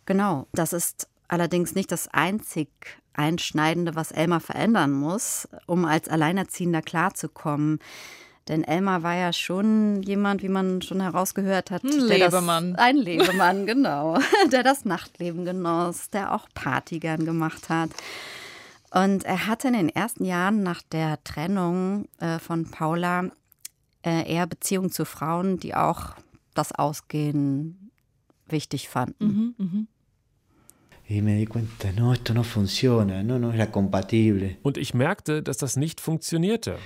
Genau, 0.06 0.46
das 0.52 0.72
ist 0.72 1.08
allerdings 1.28 1.74
nicht 1.74 1.92
das 1.92 2.08
einzig 2.08 2.68
Einschneidende, 3.12 3.94
was 3.94 4.12
Elmar 4.12 4.40
verändern 4.40 4.92
muss, 4.92 5.48
um 5.66 5.84
als 5.84 6.08
Alleinerziehender 6.08 6.82
klarzukommen. 6.82 7.80
Denn 8.48 8.64
Elmar 8.64 9.02
war 9.02 9.14
ja 9.14 9.32
schon 9.32 10.02
jemand, 10.02 10.42
wie 10.42 10.48
man 10.48 10.82
schon 10.82 11.00
herausgehört 11.00 11.70
hat, 11.70 11.84
ein 11.84 11.92
Lebemann. 11.92 12.72
Das, 12.72 12.84
ein 12.84 12.96
Lebemann, 12.96 13.66
genau, 13.66 14.18
der 14.50 14.62
das 14.62 14.84
Nachtleben 14.84 15.44
genoss, 15.44 16.10
der 16.10 16.34
auch 16.34 16.48
Party 16.54 16.98
gern 16.98 17.24
gemacht 17.24 17.68
hat. 17.68 17.90
Und 18.92 19.24
er 19.24 19.46
hatte 19.46 19.68
in 19.68 19.74
den 19.74 19.88
ersten 19.88 20.24
Jahren 20.24 20.64
nach 20.64 20.82
der 20.82 21.22
Trennung 21.22 22.08
äh, 22.18 22.40
von 22.40 22.68
Paula 22.68 23.30
äh, 24.04 24.32
eher 24.32 24.46
Beziehungen 24.46 24.90
zu 24.90 25.04
Frauen, 25.04 25.58
die 25.58 25.74
auch 25.74 26.14
das 26.54 26.72
Ausgehen 26.72 27.90
wichtig 28.48 28.88
fanden. 28.88 29.24
Mhm, 29.24 29.54
mh. 29.58 29.86
Und 34.62 34.78
ich 34.78 34.94
merkte, 34.94 35.42
dass 35.42 35.56
das 35.56 35.76
nicht 35.76 36.00
funktionierte. 36.00 36.78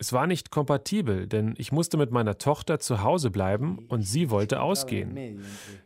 Es 0.00 0.14
war 0.14 0.26
nicht 0.26 0.50
kompatibel, 0.50 1.26
denn 1.26 1.54
ich 1.58 1.72
musste 1.72 1.98
mit 1.98 2.10
meiner 2.10 2.38
Tochter 2.38 2.80
zu 2.80 3.02
Hause 3.02 3.30
bleiben 3.30 3.80
und 3.88 4.00
sie 4.00 4.30
wollte 4.30 4.62
ausgehen. 4.62 5.42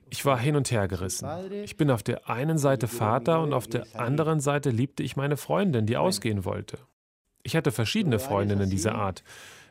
Ich 0.09 0.25
war 0.25 0.39
hin 0.39 0.55
und 0.55 0.71
her 0.71 0.87
gerissen. 0.87 1.29
Ich 1.65 1.77
bin 1.77 1.91
auf 1.91 2.05
der 2.05 2.31
einen 2.31 2.57
Seite 2.57 2.87
Vater 2.87 3.43
und 3.43 3.53
auf 3.53 3.67
der 3.67 3.87
anderen 3.95 4.39
Seite 4.39 4.71
liebte 4.71 5.03
ich 5.03 5.17
meine 5.17 5.37
Freundin, 5.37 5.87
die 5.87 5.97
ausgehen 5.97 6.45
wollte. 6.45 6.79
Ich 7.43 7.57
hatte 7.57 7.73
verschiedene 7.73 8.21
Freundinnen 8.21 8.71
dieser 8.71 8.95
Art 8.95 9.25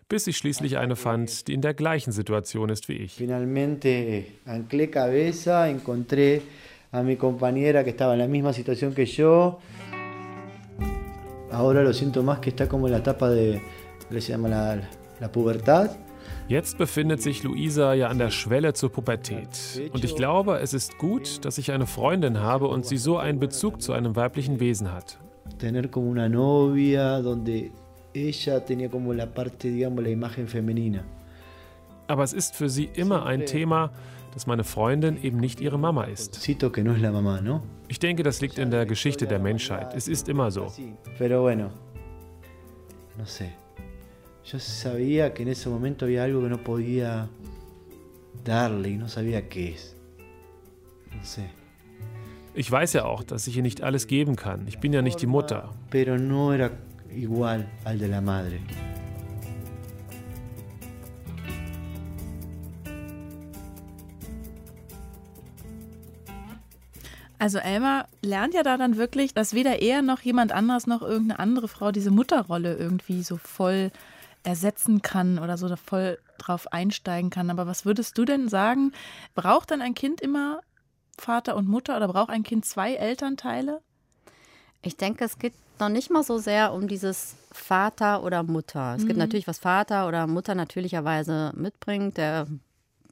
bis 0.10 0.28
ich 0.28 0.38
schließlich 0.38 0.78
eine 0.78 0.96
fand, 0.96 1.48
die 1.48 1.54
in 1.54 1.62
der 1.62 1.74
gleichen 1.74 2.12
Situation 2.12 2.70
ist 2.70 2.90
wie 2.90 2.98
ich. 2.98 3.14
Finalmente 3.14 4.26
anclé 4.46 4.90
cabeza, 4.90 5.70
encontré 5.70 6.42
a 6.92 7.02
mi 7.02 7.16
compañera 7.16 7.84
que 7.84 7.92
estaba 7.92 8.14
en 8.14 8.20
la 8.20 8.28
misma 8.28 8.54
situación 8.54 8.94
que 8.94 9.06
yo. 9.06 9.60
Ahora 11.52 11.82
lo 11.82 11.94
siento 11.94 12.22
más 12.22 12.40
que 12.40 12.50
está 12.50 12.68
como 12.68 12.88
en 12.88 12.92
la 12.92 13.00
etapa 13.00 13.30
de, 13.30 13.62
Jetzt 16.48 16.78
befindet 16.78 17.22
sich 17.22 17.44
Luisa 17.44 17.94
ja 17.94 18.08
an 18.08 18.18
der 18.18 18.30
Schwelle 18.30 18.74
zur 18.74 18.92
Pubertät. 18.92 19.92
Und 19.94 20.04
ich 20.04 20.16
glaube, 20.16 20.60
es 20.60 20.74
ist 20.74 20.98
gut, 20.98 21.46
dass 21.46 21.58
ich 21.58 21.72
eine 21.72 21.88
Freundin 21.88 22.40
habe 22.40 22.68
und 22.68 22.86
sie 22.86 22.98
so 22.98 23.18
einen 23.18 23.40
Bezug 23.40 23.82
zu 23.82 23.94
einem 23.94 24.16
weiblichen 24.16 24.60
Wesen 24.60 24.92
hat. 24.92 25.20
Tener 25.58 25.88
como 25.88 26.10
una 26.10 26.30
novia 26.30 27.22
donde 27.22 27.72
ella 28.14 28.60
tenía 28.66 28.90
como 28.90 29.14
la 29.14 29.26
parte, 29.26 29.70
digamos, 29.70 30.04
la 30.04 30.10
imagen 30.10 30.48
femenina. 30.48 31.04
Aber 32.08 32.24
es 32.24 32.34
ist 32.34 32.56
für 32.56 32.70
sie 32.70 32.90
immer 32.94 33.26
ein 33.26 33.46
Thema, 33.46 33.92
dass 34.34 34.48
meine 34.48 34.64
Freundin 34.64 35.22
eben 35.24 35.38
nicht 35.38 35.62
ihre 35.62 35.78
Mama 35.78 36.06
ist. 36.06 36.48
Ich 37.88 38.00
denke, 38.00 38.24
das 38.24 38.42
liegt 38.42 38.58
in 38.58 38.72
der 38.72 38.86
Geschichte 38.86 39.28
der 39.28 39.40
Menschheit. 39.40 39.94
Es 39.96 40.08
ist 40.08 40.28
immer 40.28 40.52
so. 40.52 40.68
Pero 41.18 41.44
bueno, 41.44 41.70
no 43.18 43.26
sé. 43.26 43.63
Yo 44.46 44.60
sabía 44.60 45.34
que 45.34 45.44
en 45.44 45.50
ese 45.50 45.70
momento 45.70 46.06
había 46.06 46.26
algo 46.26 46.42
que 46.42 46.50
no 46.50 46.58
podía 46.58 47.30
darle 48.44 48.90
y 48.90 48.98
no 48.98 49.08
sabía 49.08 49.48
qué 49.48 49.74
es. 49.74 49.96
No 51.16 51.24
sé. 51.24 51.50
Ich 52.56 52.70
weiß 52.70 52.94
ja 52.94 53.06
auch, 53.06 53.24
dass 53.24 53.48
ich 53.48 53.56
ihr 53.56 53.64
nicht 53.64 53.82
alles 53.82 54.06
geben 54.06 54.36
kann. 54.36 54.68
Ich 54.68 54.80
bin 54.80 54.94
ja 54.94 55.02
nicht 55.02 55.22
die 55.22 55.28
Mutter. 55.28 55.72
Pero 55.90 56.18
no 56.18 56.54
era 56.54 56.72
igual 57.10 57.68
al 57.86 57.98
de 57.98 58.08
la 58.08 58.22
madre. 58.22 58.60
Also 67.40 67.58
Elmar 67.58 68.08
lernt 68.22 68.54
ja 68.54 68.64
da 68.64 68.78
dann 68.78 68.98
wirklich, 68.98 69.34
dass 69.34 69.54
weder 69.54 69.82
er 69.82 70.02
noch 70.02 70.22
jemand 70.22 70.52
anderes 70.52 70.86
noch 70.86 71.02
irgendeine 71.02 71.40
andere 71.40 71.68
Frau 71.68 71.92
diese 71.92 72.12
Mutterrolle 72.12 72.76
irgendwie 72.76 73.24
so 73.24 73.38
voll 73.38 73.92
ersetzen 74.44 75.02
kann 75.02 75.40
oder 75.40 75.58
so 75.58 75.74
voll 75.76 76.20
drauf 76.38 76.72
einsteigen 76.72 77.30
kann. 77.30 77.50
Aber 77.50 77.68
was 77.68 77.86
würdest 77.86 78.18
du 78.18 78.26
denn 78.26 78.50
sagen? 78.50 78.92
Braucht 79.36 79.72
dann 79.72 79.82
ein 79.82 79.96
Kind 79.96 80.22
immer 80.22 80.62
Vater 81.18 81.56
und 81.56 81.68
Mutter 81.68 81.96
oder 81.96 82.08
braucht 82.08 82.30
ein 82.30 82.44
Kind 82.44 82.66
zwei 82.66 82.96
Elternteile? 82.96 83.82
Ich 84.82 84.98
denke, 84.98 85.24
es 85.24 85.40
geht 85.40 85.54
noch 85.80 85.90
nicht 85.90 86.10
mal 86.10 86.24
so 86.24 86.38
sehr 86.38 86.74
um 86.74 86.88
dieses 86.88 87.36
Vater 87.52 88.24
oder 88.24 88.44
Mutter. 88.44 88.96
Es 88.96 89.04
mhm. 89.04 89.08
gibt 89.08 89.20
natürlich, 89.20 89.48
was 89.48 89.60
Vater 89.60 90.08
oder 90.08 90.28
Mutter 90.28 90.56
natürlicherweise 90.56 91.54
mitbringt. 91.56 92.18
Der 92.18 92.48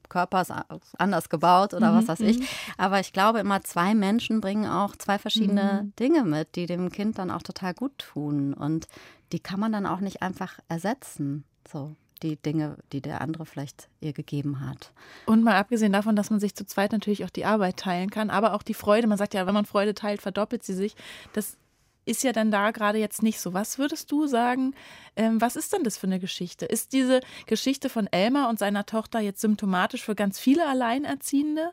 Körper 0.09 0.41
ist 0.41 0.51
anders 0.97 1.29
gebaut 1.29 1.73
oder 1.73 1.91
mhm. 1.91 1.97
was 1.97 2.07
weiß 2.07 2.19
ich. 2.21 2.39
Mhm. 2.39 2.45
Aber 2.77 2.99
ich 2.99 3.13
glaube 3.13 3.39
immer, 3.39 3.61
zwei 3.61 3.95
Menschen 3.95 4.41
bringen 4.41 4.67
auch 4.69 4.95
zwei 4.97 5.17
verschiedene 5.17 5.83
mhm. 5.83 5.95
Dinge 5.95 6.23
mit, 6.23 6.55
die 6.55 6.65
dem 6.65 6.91
Kind 6.91 7.17
dann 7.17 7.31
auch 7.31 7.41
total 7.41 7.73
gut 7.73 7.97
tun. 7.97 8.53
Und 8.53 8.87
die 9.31 9.39
kann 9.39 9.59
man 9.59 9.71
dann 9.71 9.85
auch 9.85 9.99
nicht 9.99 10.21
einfach 10.21 10.59
ersetzen. 10.67 11.43
So 11.71 11.95
die 12.23 12.35
Dinge, 12.35 12.77
die 12.91 13.01
der 13.01 13.21
andere 13.21 13.45
vielleicht 13.45 13.89
ihr 13.99 14.13
gegeben 14.13 14.65
hat. 14.65 14.91
Und 15.25 15.43
mal 15.43 15.55
abgesehen 15.55 15.91
davon, 15.91 16.15
dass 16.15 16.29
man 16.29 16.39
sich 16.39 16.55
zu 16.55 16.65
zweit 16.65 16.91
natürlich 16.91 17.25
auch 17.25 17.29
die 17.29 17.45
Arbeit 17.45 17.77
teilen 17.77 18.09
kann, 18.09 18.29
aber 18.29 18.53
auch 18.53 18.63
die 18.63 18.73
Freude. 18.73 19.07
Man 19.07 19.17
sagt 19.17 19.33
ja, 19.33 19.47
wenn 19.47 19.53
man 19.53 19.65
Freude 19.65 19.93
teilt, 19.93 20.21
verdoppelt 20.21 20.63
sie 20.63 20.73
sich. 20.73 20.95
Das 21.33 21.57
ist 22.05 22.23
ja 22.23 22.31
dann 22.31 22.51
da 22.51 22.71
gerade 22.71 22.97
jetzt 22.97 23.23
nicht 23.23 23.39
so. 23.39 23.53
Was 23.53 23.77
würdest 23.77 24.11
du 24.11 24.27
sagen, 24.27 24.73
ähm, 25.15 25.39
was 25.39 25.55
ist 25.55 25.73
denn 25.73 25.83
das 25.83 25.97
für 25.97 26.07
eine 26.07 26.19
Geschichte? 26.19 26.65
Ist 26.65 26.93
diese 26.93 27.21
Geschichte 27.45 27.89
von 27.89 28.07
Elmar 28.07 28.49
und 28.49 28.59
seiner 28.59 28.85
Tochter 28.85 29.19
jetzt 29.19 29.41
symptomatisch 29.41 30.03
für 30.03 30.15
ganz 30.15 30.39
viele 30.39 30.67
Alleinerziehende? 30.67 31.71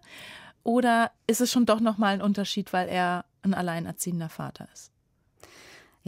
Oder 0.65 1.13
ist 1.27 1.41
es 1.41 1.51
schon 1.51 1.67
doch 1.67 1.81
nochmal 1.81 2.15
ein 2.15 2.23
Unterschied, 2.23 2.73
weil 2.73 2.89
er 2.89 3.25
ein 3.43 3.55
alleinerziehender 3.55 4.29
Vater 4.29 4.69
ist? 4.73 4.93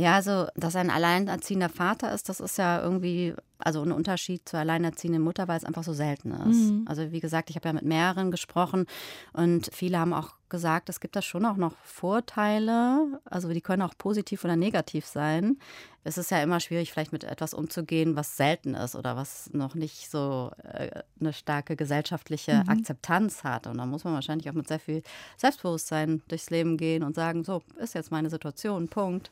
Ja, 0.01 0.15
also, 0.15 0.47
dass 0.57 0.77
ein 0.77 0.89
alleinerziehender 0.89 1.69
Vater 1.69 2.15
ist, 2.15 2.31
das 2.31 2.41
ist 2.41 2.57
ja 2.57 2.83
irgendwie 2.83 3.35
also 3.65 3.83
ein 3.83 3.93
Unterschied 3.93 4.49
zur 4.49 4.61
alleinerziehenden 4.61 5.23
Mutter, 5.23 5.49
weil 5.49 5.57
es 5.57 5.65
einfach 5.65 5.85
so 5.85 5.93
selten 5.93 6.33
ist. 6.33 6.71
Mhm. 6.71 6.85
Also 6.87 7.13
wie 7.13 7.21
gesagt, 7.21 7.51
ich 7.51 7.57
habe 7.57 7.69
ja 7.69 7.73
mit 7.73 7.85
mehreren 7.85 8.31
gesprochen 8.31 8.87
und 9.33 9.71
viele 9.73 9.99
haben 9.99 10.13
auch 10.13 10.35
gesagt, 10.51 10.89
es 10.89 11.01
gibt 11.01 11.17
da 11.17 11.23
schon 11.23 11.47
auch 11.47 11.57
noch 11.57 11.75
Vorteile, 11.85 13.21
also 13.25 13.49
die 13.53 13.61
können 13.61 13.83
auch 13.83 13.97
positiv 13.97 14.45
oder 14.45 14.57
negativ 14.57 15.07
sein. 15.07 15.59
Es 16.03 16.17
ist 16.17 16.31
ja 16.31 16.43
immer 16.43 16.61
schwierig, 16.61 16.91
vielleicht 16.91 17.13
mit 17.13 17.25
etwas 17.25 17.53
umzugehen, 17.53 18.17
was 18.17 18.39
selten 18.39 18.75
ist 18.75 18.97
oder 18.97 19.17
was 19.17 19.51
noch 19.53 19.75
nicht 19.75 20.11
so 20.11 20.51
äh, 20.65 21.03
eine 21.21 21.35
starke 21.35 21.77
gesellschaftliche 21.77 22.63
mhm. 22.65 22.71
Akzeptanz 22.71 23.45
hat. 23.45 23.67
Und 23.67 23.77
da 23.77 23.85
muss 23.85 24.05
man 24.05 24.15
wahrscheinlich 24.15 24.49
auch 24.49 24.55
mit 24.55 24.67
sehr 24.67 24.81
viel 24.81 25.03
Selbstbewusstsein 25.37 26.23
durchs 26.29 26.49
Leben 26.49 26.79
gehen 26.79 27.03
und 27.03 27.15
sagen, 27.15 27.45
so 27.45 27.63
ist 27.79 27.95
jetzt 27.95 28.11
meine 28.11 28.31
Situation, 28.31 28.89
Punkt. 28.89 29.31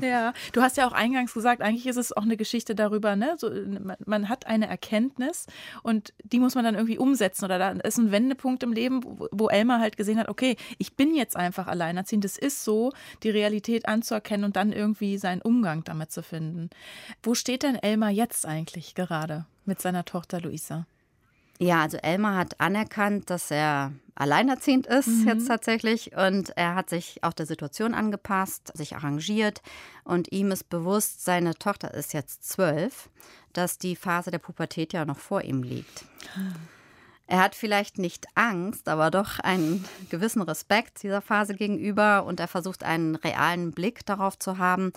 Ja, 0.00 0.32
du 0.52 0.62
hast 0.62 0.78
ja 0.78 0.88
auch 0.88 0.92
eingangs 0.92 1.34
gesagt, 1.34 1.60
eigentlich 1.60 1.86
ist 1.86 1.96
es 1.96 2.16
auch 2.16 2.22
eine 2.22 2.36
Geschichte 2.36 2.74
darüber, 2.74 3.14
ne, 3.14 3.34
so 3.36 3.48
man 4.04 4.28
hat 4.28 4.46
eine 4.46 4.68
Erkenntnis 4.68 5.46
und 5.82 6.12
die 6.24 6.38
muss 6.38 6.54
man 6.54 6.64
dann 6.64 6.74
irgendwie 6.74 6.98
umsetzen. 6.98 7.44
Oder 7.44 7.58
da 7.58 7.70
ist 7.70 7.98
ein 7.98 8.12
Wendepunkt 8.12 8.62
im 8.62 8.72
Leben, 8.72 9.00
wo 9.04 9.48
Elmar 9.48 9.80
halt 9.80 9.96
gesehen 9.96 10.18
hat, 10.18 10.28
okay, 10.28 10.56
ich 10.78 10.96
bin 10.96 11.14
jetzt 11.14 11.36
einfach 11.36 11.66
alleinerziehend. 11.66 12.24
Es 12.24 12.38
ist 12.38 12.64
so, 12.64 12.92
die 13.22 13.30
Realität 13.30 13.88
anzuerkennen 13.88 14.44
und 14.44 14.56
dann 14.56 14.72
irgendwie 14.72 15.18
seinen 15.18 15.42
Umgang 15.42 15.84
damit 15.84 16.12
zu 16.12 16.22
finden. 16.22 16.70
Wo 17.22 17.34
steht 17.34 17.62
denn 17.62 17.76
Elmar 17.76 18.10
jetzt 18.10 18.46
eigentlich 18.46 18.94
gerade 18.94 19.46
mit 19.64 19.80
seiner 19.80 20.04
Tochter 20.04 20.40
Luisa? 20.40 20.86
Ja, 21.58 21.82
also 21.82 21.96
Elmar 21.96 22.36
hat 22.36 22.60
anerkannt, 22.60 23.30
dass 23.30 23.50
er 23.50 23.92
alleinerziehend 24.14 24.86
ist 24.86 25.08
mhm. 25.08 25.28
jetzt 25.28 25.48
tatsächlich 25.48 26.16
und 26.16 26.56
er 26.56 26.74
hat 26.74 26.88
sich 26.88 27.22
auch 27.22 27.32
der 27.32 27.46
Situation 27.46 27.94
angepasst, 27.94 28.76
sich 28.76 28.94
arrangiert 28.96 29.62
und 30.04 30.32
ihm 30.32 30.50
ist 30.50 30.68
bewusst, 30.68 31.24
seine 31.24 31.54
Tochter 31.54 31.94
ist 31.94 32.14
jetzt 32.14 32.48
zwölf, 32.48 33.10
dass 33.52 33.78
die 33.78 33.96
Phase 33.96 34.30
der 34.30 34.38
Pubertät 34.38 34.92
ja 34.92 35.04
noch 35.04 35.18
vor 35.18 35.42
ihm 35.42 35.62
liegt. 35.62 36.04
Er 37.26 37.40
hat 37.40 37.54
vielleicht 37.54 37.98
nicht 37.98 38.26
Angst, 38.34 38.88
aber 38.88 39.10
doch 39.10 39.38
einen 39.38 39.84
gewissen 40.08 40.40
Respekt 40.40 41.02
dieser 41.02 41.20
Phase 41.20 41.54
gegenüber 41.54 42.24
und 42.24 42.40
er 42.40 42.48
versucht 42.48 42.82
einen 42.82 43.16
realen 43.16 43.72
Blick 43.72 44.06
darauf 44.06 44.38
zu 44.38 44.56
haben, 44.56 44.92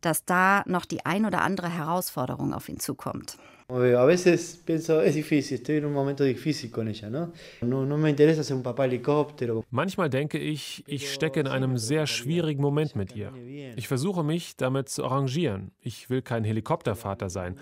dass 0.00 0.24
da 0.24 0.62
noch 0.66 0.84
die 0.84 1.06
ein 1.06 1.26
oder 1.26 1.42
andere 1.42 1.68
Herausforderung 1.68 2.54
auf 2.54 2.68
ihn 2.68 2.80
zukommt. 2.80 3.36
A 3.70 4.04
veces 4.04 4.60
pienso, 4.64 5.00
es 5.00 5.14
difícil, 5.14 5.56
estoy 5.56 5.76
en 5.76 5.84
un 5.84 5.92
momento 5.92 6.24
difícil 6.24 6.70
con 6.70 6.88
ella, 6.88 7.08
¿no? 7.08 7.32
No, 7.62 7.86
no 7.86 7.96
me 7.96 8.10
interesa 8.10 8.42
ser 8.42 8.56
un 8.56 8.62
papá 8.62 8.86
helicóptero. 8.86 9.64
Manchmal 9.70 10.10
denke 10.10 10.38
ich, 10.38 10.82
ich 10.86 11.12
stecke 11.12 11.40
in 11.40 11.46
einem 11.46 11.78
sehr 11.78 12.06
schwierigen 12.06 12.60
Moment 12.60 12.96
mit 12.96 13.14
ihr. 13.14 13.32
Ich 13.76 13.86
versuche 13.86 14.24
mich 14.24 14.56
damit 14.56 14.88
zu 14.88 15.04
arrangieren. 15.04 15.70
Ich 15.80 16.10
will 16.10 16.22
kein 16.22 16.44
Helikoptervater 16.44 17.30
sein. 17.30 17.56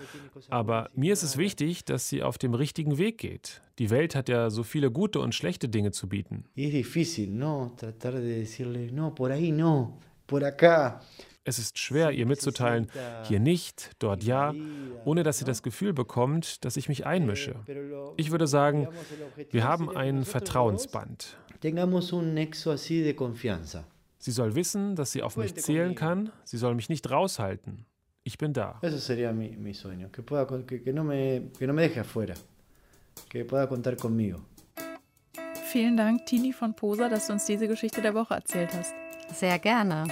Aber 0.49 0.89
mir 0.95 1.13
ist 1.13 1.23
es 1.23 1.37
wichtig, 1.37 1.85
dass 1.85 2.09
sie 2.09 2.23
auf 2.23 2.37
dem 2.37 2.53
richtigen 2.53 2.97
Weg 2.97 3.19
geht. 3.19 3.61
Die 3.77 3.89
Welt 3.89 4.15
hat 4.15 4.29
ja 4.29 4.49
so 4.49 4.63
viele 4.63 4.91
gute 4.91 5.19
und 5.19 5.35
schlechte 5.35 5.69
Dinge 5.69 5.91
zu 5.91 6.09
bieten. 6.09 6.45
Es 6.55 6.71
difícil, 6.71 7.29
¿no? 7.29 7.73
Tratar 7.77 8.13
de 8.13 8.39
decirle, 8.39 8.91
no, 8.91 9.13
por 9.13 9.31
ahí 9.31 9.51
no, 9.51 9.99
por 10.25 10.43
acá. 10.43 11.01
Es 11.49 11.57
ist 11.57 11.79
schwer, 11.79 12.11
ihr 12.11 12.27
mitzuteilen, 12.27 12.91
hier 13.23 13.39
nicht, 13.39 13.93
dort 13.97 14.23
ja, 14.23 14.53
ohne 15.03 15.23
dass 15.23 15.39
sie 15.39 15.45
das 15.45 15.63
Gefühl 15.63 15.93
bekommt, 15.93 16.63
dass 16.63 16.77
ich 16.77 16.87
mich 16.89 17.07
einmische. 17.07 17.55
Ich 18.17 18.29
würde 18.29 18.45
sagen, 18.45 18.87
wir 19.49 19.63
haben 19.63 19.89
ein 19.89 20.25
Vertrauensband. 20.25 21.39
Sie 24.19 24.31
soll 24.31 24.55
wissen, 24.55 24.95
dass 24.95 25.11
sie 25.11 25.23
auf 25.23 25.37
mich 25.37 25.55
zählen 25.55 25.95
kann, 25.95 26.31
sie 26.43 26.57
soll 26.57 26.75
mich 26.75 26.87
nicht 26.87 27.09
raushalten. 27.09 27.87
Ich 28.23 28.37
bin 28.37 28.53
da. 28.53 28.77
Eso 28.83 28.99
sería 28.99 29.33
mi, 29.33 29.57
mi 29.57 29.73
sueño, 29.73 30.11
que, 30.11 30.21
pueda, 30.21 30.45
que, 30.45 30.83
que, 30.83 30.93
no 30.93 31.03
me, 31.03 31.49
que 31.57 31.65
no 31.65 31.73
me 31.73 31.81
deje 31.81 32.01
afuera, 32.01 32.35
que 33.27 33.43
pueda 33.43 33.67
contar 33.67 33.95
conmigo. 33.95 34.39
Vielen 35.71 35.97
Dank, 35.97 36.27
Tini 36.27 36.53
von 36.53 36.75
Posa, 36.75 37.09
dass 37.09 37.25
du 37.25 37.33
uns 37.33 37.45
diese 37.45 37.67
Geschichte 37.67 38.03
der 38.03 38.13
Woche 38.13 38.35
erzählt 38.35 38.71
hast. 38.73 38.93
Sehr 39.33 39.57
gerne. 39.57 40.03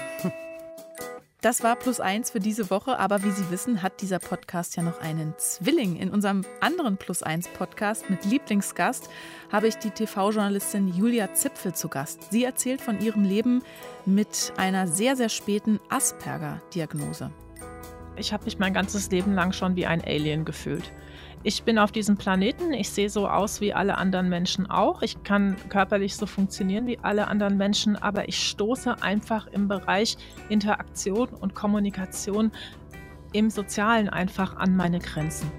Das 1.41 1.62
war 1.62 1.76
plus 1.76 2.00
eins 2.00 2.32
für 2.32 2.39
diese 2.39 2.71
Woche, 2.71 2.97
aber 2.97 3.23
wie 3.23 3.30
Sie 3.30 3.52
wissen, 3.52 3.84
hat 3.84 4.02
dieser 4.02 4.17
Podcast 4.17 4.76
ja 4.76 4.82
noch 4.82 5.00
einen 5.02 5.36
Zwilling. 5.38 5.95
In 5.95 6.10
unserem 6.10 6.43
anderen 6.62 6.97
plus 6.97 7.21
eins 7.21 7.47
Podcast 7.47 8.10
mit 8.10 8.26
Lieblingsgast 8.26 9.08
habe 9.52 9.67
ich 9.67 9.76
die 9.76 9.91
TV-Journalistin 9.91 10.88
Julia 10.88 11.36
Zipfel 11.36 11.76
zu 11.76 11.89
Gast. 11.89 12.32
Sie 12.32 12.43
erzählt 12.43 12.82
von 12.82 13.00
ihrem 13.02 13.23
Leben 13.23 13.62
mit 14.04 14.52
einer 14.58 14.88
sehr, 14.88 15.15
sehr 15.15 15.30
späten 15.30 15.80
Asperger-Diagnose. 15.89 17.30
Ich 18.15 18.34
habe 18.34 18.45
mich 18.45 18.58
mein 18.58 18.73
ganzes 18.73 19.12
Leben 19.12 19.34
lang 19.34 19.52
schon 19.54 19.76
wie 19.76 19.86
ein 19.86 20.04
Alien 20.04 20.43
gefühlt. 20.43 20.91
Ich 21.43 21.63
bin 21.63 21.78
auf 21.78 21.91
diesem 21.91 22.17
Planeten, 22.17 22.73
ich 22.73 22.89
sehe 22.89 23.10
so 23.10 23.28
aus 23.28 23.62
wie 23.62 23.73
alle 23.73 23.97
anderen 23.97 24.28
Menschen 24.28 24.69
auch. 24.69 25.02
Ich 25.02 25.23
kann 25.23 25.56
körperlich 25.69 26.15
so 26.15 26.26
funktionieren 26.26 26.88
wie 26.88 27.00
alle 27.00 27.28
anderen 27.28 27.58
Menschen, 27.58 27.95
aber 27.95 28.28
ich 28.28 28.47
stoße 28.47 29.02
einfach 29.02 29.47
im 29.47 29.67
Bereich 29.67 30.17
Interaktion 30.50 31.30
und 31.30 31.56
Kommunikation 31.56 32.52
im 33.34 33.50
Sozialen 33.50 34.10
einfach 34.10 34.58
an 34.58 34.76
meine 34.76 35.00
Grenzen. 35.00 35.52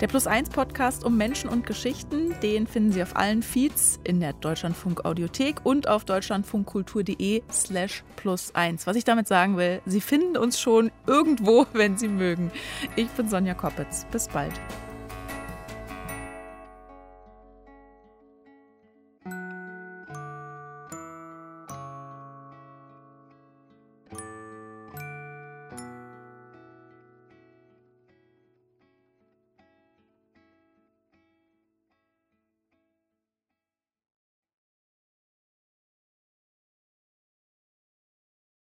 Der 0.00 0.06
Plus 0.06 0.28
1 0.28 0.50
Podcast 0.50 1.04
um 1.04 1.16
Menschen 1.16 1.50
und 1.50 1.66
Geschichten, 1.66 2.32
den 2.40 2.68
finden 2.68 2.92
Sie 2.92 3.02
auf 3.02 3.16
allen 3.16 3.42
Feeds 3.42 3.98
in 4.04 4.20
der 4.20 4.32
Deutschlandfunk 4.32 5.04
Audiothek 5.04 5.66
und 5.66 5.88
auf 5.88 6.04
deutschlandfunkkultur.de 6.04 7.42
slash 7.50 8.04
plus 8.14 8.54
1. 8.54 8.86
Was 8.86 8.94
ich 8.94 9.02
damit 9.02 9.26
sagen 9.26 9.56
will, 9.56 9.82
Sie 9.86 10.00
finden 10.00 10.36
uns 10.36 10.60
schon 10.60 10.92
irgendwo, 11.08 11.66
wenn 11.72 11.98
Sie 11.98 12.06
mögen. 12.06 12.52
Ich 12.94 13.08
bin 13.08 13.28
Sonja 13.28 13.54
Koppitz. 13.54 14.06
Bis 14.12 14.28
bald. 14.28 14.52